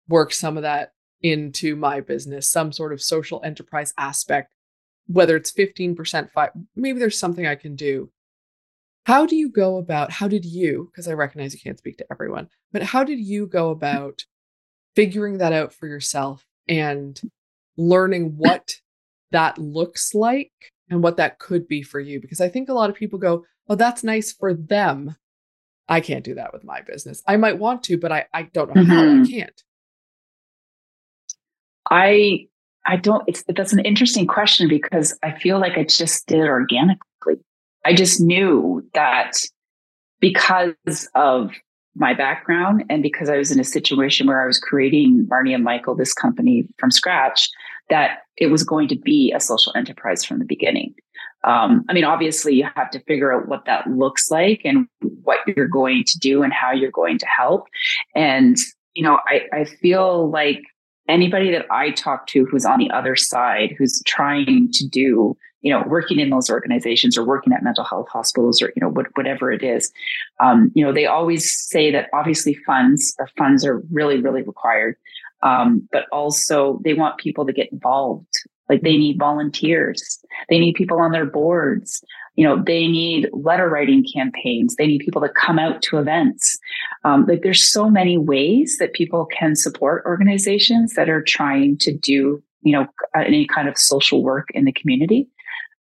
work 0.08 0.34
some 0.34 0.58
of 0.58 0.63
that 0.63 0.93
into 1.21 1.75
my 1.75 2.01
business, 2.01 2.47
some 2.47 2.71
sort 2.71 2.93
of 2.93 3.01
social 3.01 3.41
enterprise 3.43 3.93
aspect, 3.97 4.54
whether 5.06 5.36
it's 5.36 5.51
15%, 5.51 6.32
five, 6.32 6.49
maybe 6.75 6.99
there's 6.99 7.19
something 7.19 7.45
I 7.45 7.56
can 7.56 7.75
do. 7.75 8.10
How 9.06 9.27
do 9.27 9.36
you 9.36 9.49
go 9.49 9.77
about, 9.77 10.12
how 10.12 10.27
did 10.27 10.43
you, 10.43 10.89
because 10.91 11.08
I 11.08 11.13
recognize 11.13 11.54
you 11.54 11.60
can't 11.60 11.77
speak 11.77 11.97
to 11.97 12.06
everyone, 12.12 12.49
but 12.71 12.82
how 12.82 13.04
did 13.04 13.19
you 13.19 13.45
go 13.45 13.67
hmm. 13.67 13.77
about 13.77 14.25
figuring 14.95 15.38
that 15.38 15.54
out 15.54 15.71
for 15.71 15.88
yourself 15.88 16.47
and 16.67 17.19
learning 17.78 18.36
what 18.38 18.76
that 19.32 19.58
looks 19.58 20.13
like 20.13 20.52
and 20.89 21.02
what 21.02 21.17
that 21.17 21.39
could 21.39 21.67
be 21.67 21.82
for 21.82 22.00
you. 22.00 22.19
Because 22.19 22.41
I 22.41 22.50
think 22.50 22.69
a 22.69 22.74
lot 22.74 22.89
of 22.89 22.95
people 22.95 23.19
go, 23.19 23.45
oh, 23.69 23.76
that's 23.76 24.04
nice 24.04 24.32
for 24.32 24.54
them. 24.54 25.15
I 25.88 26.00
can't 26.00 26.24
do 26.24 26.36
that 26.36 26.54
with 26.54 26.63
my 26.63 26.82
business. 26.82 27.24
I 27.28 27.38
might 27.38 27.60
want 27.60 27.84
to, 27.84 27.97
but 27.97 28.12
I, 28.12 28.26
I 28.34 28.43
don't 28.43 28.74
know 28.76 28.82
mm-hmm. 28.82 28.91
how 28.91 29.02
I 29.02 29.06
mm-hmm. 29.06 29.24
can't. 29.24 29.63
I 31.89 32.47
I 32.86 32.95
don't 32.95 33.24
it's 33.28 33.43
that's 33.47 33.74
an 33.74 33.80
interesting 33.80 34.26
question 34.26 34.67
because 34.67 35.17
I 35.24 35.32
feel 35.32 35.60
like 35.60 35.78
I 35.78 35.84
just 35.84 36.28
did 36.28 36.39
it 36.39 36.47
organically. 36.47 37.36
I 37.86 37.93
just 37.93 38.21
knew 38.21 38.88
that 38.93 39.34
because 40.19 41.10
of 41.15 41.52
my 41.95 42.13
background 42.13 42.86
and 42.89 43.04
because 43.04 43.30
I 43.30 43.38
was 43.38 43.51
in 43.51 43.60
a 43.60 43.65
situation 43.65 44.27
where 44.27 44.41
I 44.41 44.47
was 44.47 44.60
creating 44.60 45.27
Marnie 45.30 45.54
and 45.54 45.63
Michael, 45.63 45.95
this 45.95 46.13
company 46.13 46.67
from 46.77 46.91
scratch, 46.91 47.49
that 47.89 48.19
it 48.38 48.47
was 48.47 48.63
going 48.63 48.88
to 48.88 48.95
be 48.95 49.34
a 49.34 49.39
social 49.39 49.73
enterprise 49.75 50.23
from 50.23 50.39
the 50.39 50.45
beginning. 50.45 50.95
Um, 51.43 51.84
I 51.89 51.93
mean, 51.93 52.04
obviously, 52.04 52.54
you 52.56 52.67
have 52.75 52.91
to 52.91 52.99
figure 53.01 53.34
out 53.34 53.47
what 53.47 53.65
that 53.65 53.88
looks 53.88 54.30
like 54.30 54.62
and 54.63 54.88
what 55.23 55.39
you're 55.47 55.67
going 55.67 56.04
to 56.06 56.19
do 56.19 56.43
and 56.43 56.54
how 56.54 56.71
you're 56.71 56.91
going 56.91 57.17
to 57.17 57.25
help. 57.25 57.67
And, 58.15 58.58
you 58.93 59.04
know, 59.04 59.19
I, 59.27 59.41
I 59.51 59.65
feel 59.65 60.30
like 60.30 60.62
anybody 61.07 61.51
that 61.51 61.65
I 61.71 61.91
talk 61.91 62.27
to 62.27 62.45
who's 62.45 62.65
on 62.65 62.79
the 62.79 62.91
other 62.91 63.15
side, 63.15 63.75
who's 63.77 64.01
trying 64.05 64.71
to 64.71 64.87
do, 64.87 65.35
you 65.61 65.71
know, 65.71 65.83
working 65.87 66.19
in 66.19 66.29
those 66.29 66.49
organizations 66.49 67.17
or 67.17 67.25
working 67.25 67.53
at 67.53 67.63
mental 67.63 67.83
health 67.83 68.07
hospitals 68.09 68.61
or, 68.61 68.73
you 68.75 68.81
know, 68.81 68.89
what, 68.89 69.07
whatever 69.15 69.51
it 69.51 69.63
is, 69.63 69.91
um, 70.39 70.71
you 70.73 70.83
know, 70.83 70.93
they 70.93 71.05
always 71.05 71.53
say 71.53 71.91
that 71.91 72.09
obviously 72.13 72.55
funds 72.65 73.15
or 73.19 73.27
funds 73.37 73.65
are 73.65 73.83
really, 73.91 74.19
really 74.21 74.41
required. 74.41 74.95
Um, 75.43 75.87
but 75.91 76.05
also 76.11 76.79
they 76.83 76.93
want 76.93 77.17
people 77.17 77.45
to 77.45 77.53
get 77.53 77.71
involved. 77.71 78.33
Like 78.69 78.81
they 78.81 78.95
need 78.95 79.19
volunteers. 79.19 80.23
They 80.49 80.59
need 80.59 80.75
people 80.75 80.99
on 80.99 81.11
their 81.11 81.25
boards 81.25 82.03
you 82.35 82.45
know 82.45 82.61
they 82.65 82.87
need 82.87 83.29
letter 83.33 83.69
writing 83.69 84.05
campaigns. 84.13 84.75
They 84.75 84.87
need 84.87 84.99
people 84.99 85.21
to 85.21 85.29
come 85.29 85.59
out 85.59 85.81
to 85.83 85.97
events. 85.97 86.57
Um, 87.03 87.25
like 87.27 87.41
there's 87.43 87.69
so 87.69 87.89
many 87.89 88.17
ways 88.17 88.77
that 88.79 88.93
people 88.93 89.25
can 89.25 89.55
support 89.55 90.03
organizations 90.05 90.93
that 90.93 91.09
are 91.09 91.21
trying 91.21 91.77
to 91.79 91.93
do 91.95 92.41
you 92.61 92.71
know 92.71 92.87
any 93.15 93.45
kind 93.45 93.67
of 93.67 93.77
social 93.77 94.23
work 94.23 94.47
in 94.53 94.65
the 94.65 94.71
community. 94.71 95.27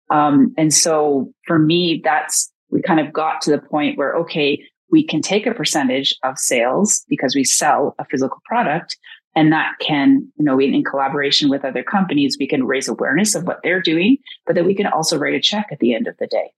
Um, 0.09 0.53
and 0.57 0.73
so 0.73 1.31
for 1.47 1.57
me 1.57 2.01
that's 2.03 2.51
we 2.69 2.81
kind 2.81 2.99
of 2.99 3.13
got 3.13 3.41
to 3.41 3.51
the 3.51 3.59
point 3.59 3.97
where 3.97 4.15
okay 4.15 4.61
we 4.91 5.05
can 5.05 5.21
take 5.21 5.47
a 5.47 5.53
percentage 5.53 6.13
of 6.23 6.37
sales 6.37 7.05
because 7.07 7.33
we 7.33 7.45
sell 7.45 7.95
a 7.97 8.05
physical 8.05 8.41
product 8.45 8.97
and 9.35 9.51
that 9.51 9.73
can, 9.79 10.27
you 10.37 10.45
know, 10.45 10.59
in, 10.59 10.83
collaboration 10.83 11.49
with 11.49 11.63
other 11.63 11.83
companies, 11.83 12.37
we 12.39 12.47
can 12.47 12.65
raise 12.65 12.87
awareness 12.87 13.35
of 13.35 13.45
what 13.45 13.59
they're 13.63 13.81
doing, 13.81 14.17
but 14.45 14.55
then 14.55 14.65
we 14.65 14.75
can 14.75 14.87
also 14.87 15.17
write 15.17 15.35
a 15.35 15.39
check 15.39 15.67
at 15.71 15.79
the 15.79 15.93
end 15.93 16.07
of 16.07 16.17
the 16.17 16.27
day. 16.27 16.51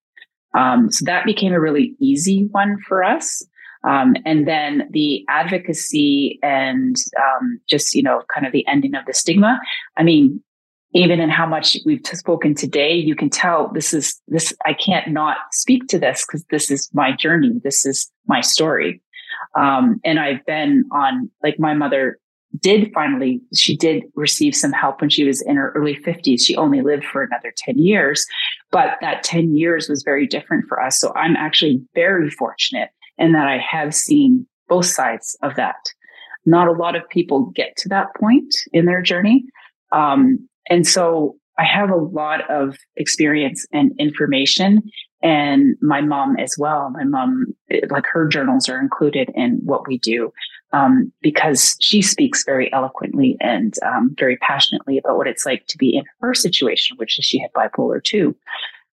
Um, 0.54 0.92
so 0.92 1.06
that 1.06 1.26
became 1.26 1.54
a 1.54 1.60
really 1.60 1.96
easy 2.00 2.48
one 2.52 2.78
for 2.88 3.04
us. 3.04 3.44
Um, 3.84 4.16
and 4.26 4.48
then 4.48 4.88
the 4.92 5.26
advocacy 5.28 6.40
and 6.42 6.96
um, 7.18 7.60
just, 7.68 7.94
you 7.94 8.02
know, 8.02 8.22
kind 8.34 8.46
of 8.48 8.54
the 8.54 8.66
ending 8.68 8.96
of 8.96 9.06
the 9.06 9.14
stigma. 9.14 9.60
I 9.98 10.04
mean, 10.04 10.42
even 10.94 11.20
in 11.20 11.30
how 11.30 11.46
much 11.46 11.78
we've 11.86 12.06
spoken 12.06 12.54
today, 12.56 12.94
you 12.94 13.16
can 13.16 13.30
tell 13.30 13.70
this 13.74 13.94
is 13.94 14.22
this, 14.28 14.54
I 14.66 14.74
can't 14.74 15.10
not 15.10 15.38
speak 15.52 15.88
to 15.88 16.00
this 16.00 16.26
because 16.26 16.46
this 16.46 16.70
is 16.72 16.90
my 16.94 17.12
journey. 17.12 17.52
This 17.64 17.86
is 17.86 18.12
my 18.28 18.42
story. 18.42 19.02
Um, 19.58 20.00
and 20.06 20.20
I've 20.20 20.46
been 20.46 20.86
on, 20.92 21.30
like 21.44 21.60
my 21.60 21.74
mother 21.74 22.20
did 22.60 22.92
finally, 22.94 23.42
she 23.56 23.76
did 23.76 24.04
receive 24.16 24.56
some 24.56 24.72
help 24.72 25.02
when 25.02 25.10
she 25.10 25.24
was 25.24 25.42
in 25.42 25.56
her 25.56 25.72
early 25.76 25.96
50s. 25.96 26.42
She 26.42 26.56
only 26.56 26.82
lived 26.82 27.06
for 27.06 27.24
another 27.24 27.54
10 27.56 27.78
years, 27.78 28.26
but 28.72 28.98
that 29.02 29.24
10 29.24 29.56
years 29.56 29.90
was 29.90 30.04
very 30.04 30.28
different 30.28 30.66
for 30.68 30.82
us. 30.82 31.00
So 31.00 31.14
I'm 31.16 31.36
actually 31.36 31.82
very 31.96 32.30
fortunate 32.30 32.90
in 33.18 33.32
that 33.34 33.48
I 33.48 33.58
have 33.58 33.96
seen 33.96 34.46
both 34.68 34.86
sides 34.86 35.38
of 35.42 35.56
that. 35.56 35.76
Not 36.46 36.68
a 36.68 36.74
lot 36.74 36.96
of 36.96 37.08
people 37.10 37.52
get 37.56 37.76
to 37.78 37.90
that 37.90 38.16
point 38.20 38.54
in 38.72 38.86
their 38.86 39.02
journey. 39.02 39.46
Um, 39.92 40.48
and 40.70 40.86
so 40.86 41.36
I 41.58 41.64
have 41.66 41.90
a 41.90 41.96
lot 41.96 42.50
of 42.50 42.78
experience 42.96 43.66
and 43.72 43.92
information 44.00 44.82
and 45.22 45.76
my 45.82 46.02
mom 46.02 46.36
as 46.38 46.56
well. 46.58 46.90
My 46.92 47.06
mom, 47.06 47.46
like 47.90 48.06
her 48.12 48.28
journals 48.28 48.68
are 48.68 48.80
included 48.80 49.32
in 49.36 49.62
what 49.64 49.88
we 49.88 49.98
do 50.00 50.32
um, 50.74 51.12
because 51.22 51.78
she 51.80 52.02
speaks 52.02 52.44
very 52.44 52.72
eloquently 52.74 53.38
and 53.40 53.76
um, 53.86 54.14
very 54.18 54.38
passionately 54.38 54.98
about 54.98 55.18
what 55.18 55.28
it's 55.28 55.46
like 55.46 55.66
to 55.68 55.78
be 55.78 55.96
in 55.96 56.04
her 56.20 56.34
situation, 56.34 56.98
which 56.98 57.18
is 57.18 57.26
she 57.26 57.40
had 57.40 57.54
bipolar 57.54 58.04
too. 58.04 58.36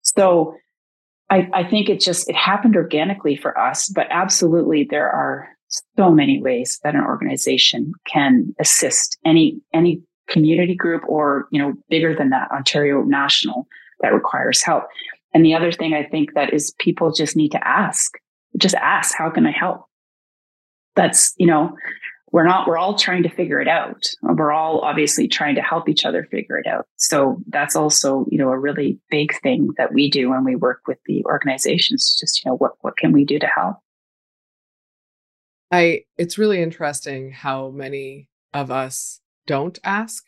So 0.01 0.55
I, 1.29 1.49
I 1.53 1.63
think 1.63 1.89
it 1.89 1.99
just 1.99 2.29
it 2.29 2.35
happened 2.35 2.75
organically 2.75 3.35
for 3.35 3.57
us, 3.59 3.89
but 3.89 4.07
absolutely 4.09 4.87
there 4.89 5.09
are 5.09 5.49
so 5.97 6.11
many 6.11 6.41
ways 6.41 6.79
that 6.83 6.95
an 6.95 7.01
organization 7.01 7.91
can 8.07 8.55
assist 8.59 9.17
any 9.25 9.59
any 9.73 10.01
community 10.27 10.75
group 10.75 11.03
or 11.07 11.47
you 11.51 11.59
know 11.59 11.73
bigger 11.89 12.15
than 12.15 12.29
that 12.29 12.49
ontario 12.51 13.01
national 13.03 13.67
that 14.01 14.13
requires 14.13 14.63
help 14.63 14.85
and 15.33 15.45
the 15.45 15.53
other 15.53 15.71
thing 15.71 15.93
i 15.93 16.03
think 16.03 16.33
that 16.33 16.53
is 16.53 16.73
people 16.79 17.11
just 17.11 17.35
need 17.35 17.51
to 17.51 17.67
ask 17.67 18.13
just 18.57 18.75
ask 18.75 19.15
how 19.15 19.29
can 19.29 19.45
i 19.45 19.51
help 19.51 19.85
that's 20.95 21.33
you 21.37 21.47
know 21.47 21.75
we're 22.31 22.45
not 22.45 22.67
we're 22.67 22.77
all 22.77 22.97
trying 22.97 23.23
to 23.23 23.29
figure 23.29 23.61
it 23.61 23.67
out. 23.67 24.03
We're 24.21 24.51
all 24.51 24.81
obviously 24.81 25.27
trying 25.27 25.55
to 25.55 25.61
help 25.61 25.87
each 25.87 26.03
other 26.03 26.27
figure 26.29 26.57
it 26.57 26.67
out. 26.67 26.85
So 26.97 27.37
that's 27.47 27.75
also 27.75 28.25
you 28.29 28.37
know 28.37 28.49
a 28.49 28.59
really 28.59 28.99
big 29.09 29.39
thing 29.41 29.69
that 29.77 29.93
we 29.93 30.09
do 30.09 30.29
when 30.29 30.43
we 30.43 30.55
work 30.55 30.81
with 30.87 30.97
the 31.05 31.23
organizations 31.25 32.17
just 32.19 32.43
you 32.43 32.51
know 32.51 32.57
what 32.57 32.73
what 32.81 32.97
can 32.97 33.11
we 33.11 33.23
do 33.23 33.39
to 33.39 33.47
help? 33.47 33.77
I 35.71 36.01
it's 36.17 36.37
really 36.37 36.61
interesting 36.61 37.31
how 37.31 37.69
many 37.69 38.29
of 38.53 38.71
us 38.71 39.21
don't 39.47 39.79
ask 39.83 40.23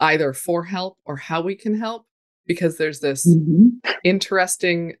either 0.00 0.32
for 0.32 0.64
help 0.64 0.98
or 1.04 1.16
how 1.16 1.42
we 1.42 1.54
can 1.54 1.78
help 1.78 2.06
because 2.46 2.76
there's 2.76 3.00
this 3.00 3.26
mm-hmm. 3.26 3.68
interesting 4.04 4.94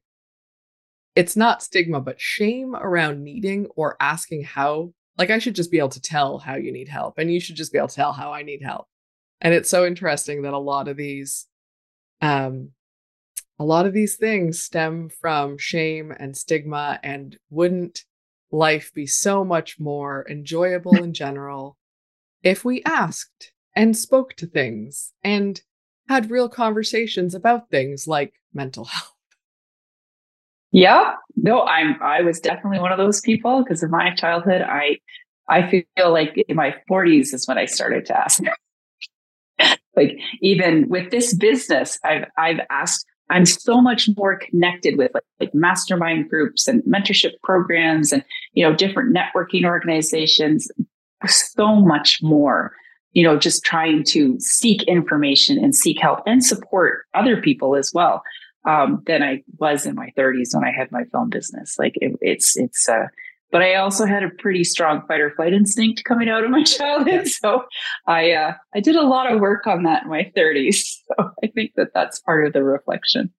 it's 1.16 1.34
not 1.34 1.62
stigma 1.62 2.00
but 2.00 2.20
shame 2.20 2.76
around 2.76 3.24
needing 3.24 3.66
or 3.74 3.96
asking 4.00 4.44
how 4.44 4.92
like 5.18 5.30
I 5.30 5.38
should 5.38 5.54
just 5.54 5.70
be 5.70 5.78
able 5.78 5.88
to 5.88 6.00
tell 6.00 6.38
how 6.38 6.56
you 6.56 6.70
need 6.70 6.88
help 6.88 7.14
and 7.18 7.32
you 7.32 7.40
should 7.40 7.56
just 7.56 7.72
be 7.72 7.78
able 7.78 7.88
to 7.88 7.94
tell 7.94 8.12
how 8.12 8.32
I 8.32 8.42
need 8.42 8.62
help. 8.62 8.86
And 9.40 9.54
it's 9.54 9.70
so 9.70 9.86
interesting 9.86 10.42
that 10.42 10.52
a 10.52 10.58
lot 10.58 10.88
of 10.88 10.96
these 10.96 11.46
um 12.20 12.70
a 13.58 13.64
lot 13.64 13.86
of 13.86 13.94
these 13.94 14.16
things 14.16 14.62
stem 14.62 15.08
from 15.08 15.56
shame 15.56 16.12
and 16.18 16.36
stigma 16.36 17.00
and 17.02 17.38
wouldn't 17.48 18.04
life 18.52 18.92
be 18.94 19.06
so 19.06 19.44
much 19.44 19.80
more 19.80 20.26
enjoyable 20.28 21.02
in 21.02 21.14
general 21.14 21.78
if 22.42 22.64
we 22.64 22.82
asked 22.84 23.52
and 23.74 23.96
spoke 23.96 24.34
to 24.34 24.46
things 24.46 25.12
and 25.24 25.62
had 26.08 26.30
real 26.30 26.48
conversations 26.48 27.34
about 27.34 27.70
things 27.70 28.06
like 28.06 28.34
mental 28.52 28.84
health. 28.92 29.15
Yeah, 30.76 31.14
no, 31.36 31.62
I'm 31.62 31.96
I 32.02 32.20
was 32.20 32.38
definitely 32.38 32.80
one 32.80 32.92
of 32.92 32.98
those 32.98 33.22
people 33.22 33.64
because 33.64 33.82
in 33.82 33.90
my 33.90 34.14
childhood, 34.14 34.60
I 34.60 34.98
I 35.48 35.66
feel 35.70 36.12
like 36.12 36.36
in 36.48 36.54
my 36.54 36.74
40s 36.90 37.32
is 37.32 37.48
when 37.48 37.56
I 37.56 37.64
started 37.64 38.04
to 38.04 38.18
ask. 38.18 38.42
like 39.96 40.18
even 40.42 40.86
with 40.90 41.10
this 41.10 41.32
business, 41.32 41.98
I've 42.04 42.26
I've 42.36 42.60
asked. 42.68 43.06
I'm 43.30 43.46
so 43.46 43.80
much 43.80 44.08
more 44.18 44.36
connected 44.36 44.98
with 44.98 45.12
like, 45.14 45.24
like 45.40 45.54
mastermind 45.54 46.28
groups 46.28 46.68
and 46.68 46.82
mentorship 46.82 47.32
programs 47.42 48.12
and 48.12 48.22
you 48.52 48.62
know 48.62 48.76
different 48.76 49.16
networking 49.16 49.64
organizations. 49.64 50.70
So 51.26 51.76
much 51.76 52.22
more 52.22 52.72
you 53.12 53.22
know, 53.22 53.38
just 53.38 53.64
trying 53.64 54.04
to 54.04 54.38
seek 54.38 54.82
information 54.82 55.56
and 55.56 55.74
seek 55.74 55.98
help 55.98 56.20
and 56.26 56.44
support 56.44 57.06
other 57.14 57.40
people 57.40 57.74
as 57.74 57.90
well 57.94 58.22
um, 58.66 59.02
than 59.06 59.22
I 59.22 59.42
was 59.58 59.86
in 59.86 59.94
my 59.94 60.10
30s 60.18 60.54
when 60.54 60.64
I 60.64 60.72
had 60.76 60.90
my 60.92 61.04
film 61.04 61.30
business. 61.30 61.76
Like 61.78 61.94
it, 61.96 62.16
it's 62.20 62.56
it's 62.56 62.88
uh, 62.88 63.06
but 63.52 63.62
I 63.62 63.76
also 63.76 64.06
had 64.06 64.22
a 64.22 64.30
pretty 64.30 64.64
strong 64.64 65.02
fight 65.06 65.20
or 65.20 65.30
flight 65.30 65.52
instinct 65.52 66.04
coming 66.04 66.28
out 66.28 66.44
of 66.44 66.50
my 66.50 66.62
childhood. 66.64 67.28
So 67.28 67.64
I 68.06 68.32
uh, 68.32 68.54
I 68.74 68.80
did 68.80 68.96
a 68.96 69.06
lot 69.06 69.32
of 69.32 69.40
work 69.40 69.66
on 69.66 69.84
that 69.84 70.04
in 70.04 70.10
my 70.10 70.30
30s. 70.36 70.84
So 71.06 71.30
I 71.44 71.46
think 71.46 71.70
that 71.76 71.94
that's 71.94 72.18
part 72.18 72.48
of 72.48 72.52
the 72.52 72.64
reflection. 72.64 73.32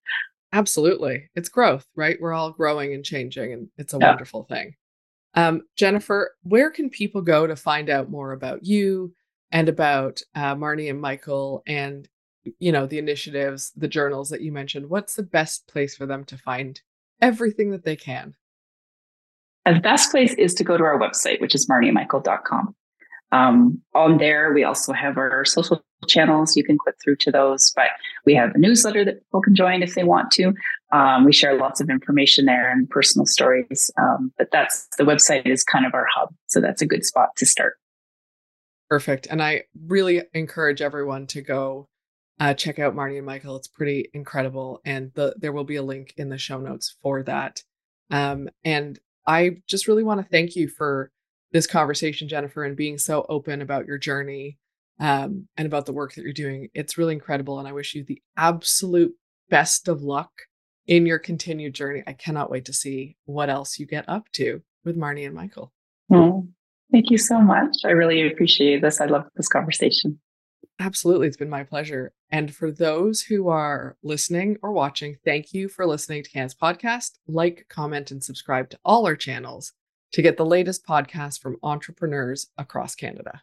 Absolutely, 0.54 1.30
it's 1.36 1.50
growth, 1.50 1.86
right? 1.98 2.16
We're 2.18 2.32
all 2.32 2.52
growing 2.52 2.94
and 2.94 3.04
changing, 3.04 3.52
and 3.52 3.68
it's 3.78 3.94
a 3.94 3.98
yeah. 4.00 4.12
wonderful 4.12 4.44
thing. 4.44 4.76
Um, 5.34 5.64
Jennifer, 5.76 6.32
where 6.44 6.72
can 6.72 6.90
people 6.90 7.22
go 7.22 7.46
to 7.46 7.58
find 7.58 7.90
out 7.90 8.10
more 8.10 8.32
about 8.32 8.66
you, 8.66 9.14
and 9.52 9.70
about 9.70 10.22
uh, 10.36 10.56
Marnie 10.56 10.90
and 10.90 11.02
Michael 11.02 11.64
and 11.68 12.08
you 12.60 12.72
know 12.72 12.86
the 12.86 12.98
initiatives, 12.98 13.72
the 13.76 13.88
journals 13.88 14.30
that 14.30 14.42
you 14.42 14.52
mentioned. 14.52 14.90
What's 14.90 15.16
the 15.16 15.24
best 15.24 15.68
place 15.68 15.96
for 15.96 16.06
them 16.06 16.24
to 16.26 16.38
find 16.38 16.82
everything 17.22 17.72
that 17.72 17.84
they 17.84 17.96
can? 17.96 18.36
the 19.74 19.80
best 19.82 20.12
place 20.12 20.34
is 20.36 20.54
to 20.54 20.64
go 20.64 20.78
to 20.78 20.84
our 20.84 20.98
website, 20.98 21.42
which 21.42 21.54
is 21.54 21.68
marnieandmichael.com. 21.68 22.76
Um, 23.32 23.82
on 23.94 24.18
there, 24.18 24.54
we 24.54 24.64
also 24.64 24.94
have 24.94 25.18
our 25.18 25.44
social 25.44 25.84
channels. 26.08 26.56
You 26.56 26.64
can 26.64 26.78
click 26.78 26.96
through 27.04 27.18
to 27.18 27.32
those, 27.32 27.74
but 27.76 27.90
we 28.26 28.34
have 28.36 28.56
a 28.56 28.58
newsletter 28.58 29.04
that 29.04 29.22
people 29.24 29.42
can 29.42 29.56
join 29.56 29.84
if 29.84 29.96
they 29.96 30.04
want 30.04 30.32
to. 30.32 30.54
Um, 30.94 31.26
we 31.26 31.34
share 31.34 31.58
lots 31.58 31.82
of 31.82 31.90
information 31.90 32.46
there 32.46 32.72
and 32.72 32.90
personal 32.90 33.26
stories. 33.26 33.92
Um, 34.00 34.32
but 34.38 34.50
that's 34.52 34.88
the 34.98 35.04
website 35.04 35.46
is 35.46 35.64
kind 35.64 35.86
of 35.86 35.94
our 35.94 36.08
hub. 36.14 36.34
So 36.48 36.62
that's 36.62 36.82
a 36.82 36.86
good 36.86 37.04
spot 37.04 37.30
to 37.38 37.46
start. 37.46 37.74
Perfect. 38.90 39.28
And 39.30 39.44
I 39.44 39.64
really 39.86 40.22
encourage 40.34 40.82
everyone 40.82 41.28
to 41.28 41.42
go 41.42 41.90
uh, 42.40 42.54
check 42.54 42.80
out 42.80 42.96
Marnie 42.96 43.18
and 43.18 43.26
Michael. 43.26 43.56
It's 43.56 43.68
pretty 43.68 44.10
incredible. 44.14 44.82
And 44.86 45.12
the, 45.16 45.36
there 45.38 45.52
will 45.52 45.64
be 45.64 45.78
a 45.78 45.84
link 45.84 46.14
in 46.18 46.30
the 46.30 46.38
show 46.38 46.60
notes 46.60 46.96
for 47.02 47.24
that. 47.24 47.64
Um, 48.12 48.50
and 48.64 49.00
I 49.26 49.58
just 49.68 49.88
really 49.88 50.04
want 50.04 50.22
to 50.22 50.28
thank 50.28 50.56
you 50.56 50.68
for 50.68 51.12
this 51.52 51.68
conversation, 51.68 52.28
Jennifer, 52.28 52.64
and 52.64 52.78
being 52.78 52.98
so 52.98 53.26
open 53.28 53.62
about 53.62 53.86
your 53.86 53.98
journey 53.98 54.58
um, 55.00 55.48
and 55.58 55.66
about 55.66 55.86
the 55.86 55.94
work 55.94 56.14
that 56.14 56.22
you're 56.22 56.34
doing. 56.34 56.70
It's 56.74 56.98
really 56.98 57.14
incredible. 57.14 57.60
And 57.60 57.68
I 57.68 57.74
wish 57.74 57.96
you 57.96 58.04
the 58.04 58.22
absolute 58.36 59.14
best 59.50 59.88
of 59.88 60.02
luck 60.02 60.32
in 60.88 61.06
your 61.06 61.20
continued 61.20 61.74
journey. 61.74 62.04
I 62.06 62.14
cannot 62.14 62.50
wait 62.50 62.66
to 62.66 62.74
see 62.74 63.18
what 63.26 63.50
else 63.50 63.80
you 63.80 63.86
get 63.86 64.08
up 64.08 64.26
to 64.34 64.62
with 64.86 64.98
Marnie 64.98 65.26
and 65.26 65.36
Michael. 65.36 65.74
Thank 66.92 67.12
you 67.12 67.18
so 67.18 67.40
much. 67.40 67.76
I 67.84 67.90
really 67.90 68.26
appreciate 68.32 68.82
this. 68.82 69.02
I 69.02 69.06
love 69.06 69.26
this 69.36 69.50
conversation. 69.50 70.20
Absolutely. 70.80 71.28
It's 71.28 71.38
been 71.38 71.50
my 71.50 71.64
pleasure. 71.64 72.14
And 72.30 72.54
for 72.54 72.72
those 72.72 73.22
who 73.22 73.48
are 73.48 73.98
listening 74.04 74.58
or 74.62 74.72
watching, 74.72 75.18
thank 75.26 75.54
you 75.54 75.70
for 75.70 75.88
listening 75.88 76.24
to 76.24 76.30
Can's 76.30 76.54
podcast. 76.54 77.14
Like, 77.28 77.66
comment, 77.70 78.12
and 78.12 78.24
subscribe 78.24 78.70
to 78.70 78.80
all 78.86 79.08
our 79.08 79.16
channels 79.16 79.74
to 80.14 80.22
get 80.22 80.38
the 80.38 80.46
latest 80.46 80.86
podcasts 80.86 81.40
from 81.40 81.58
entrepreneurs 81.64 82.48
across 82.58 82.96
Canada. 82.96 83.42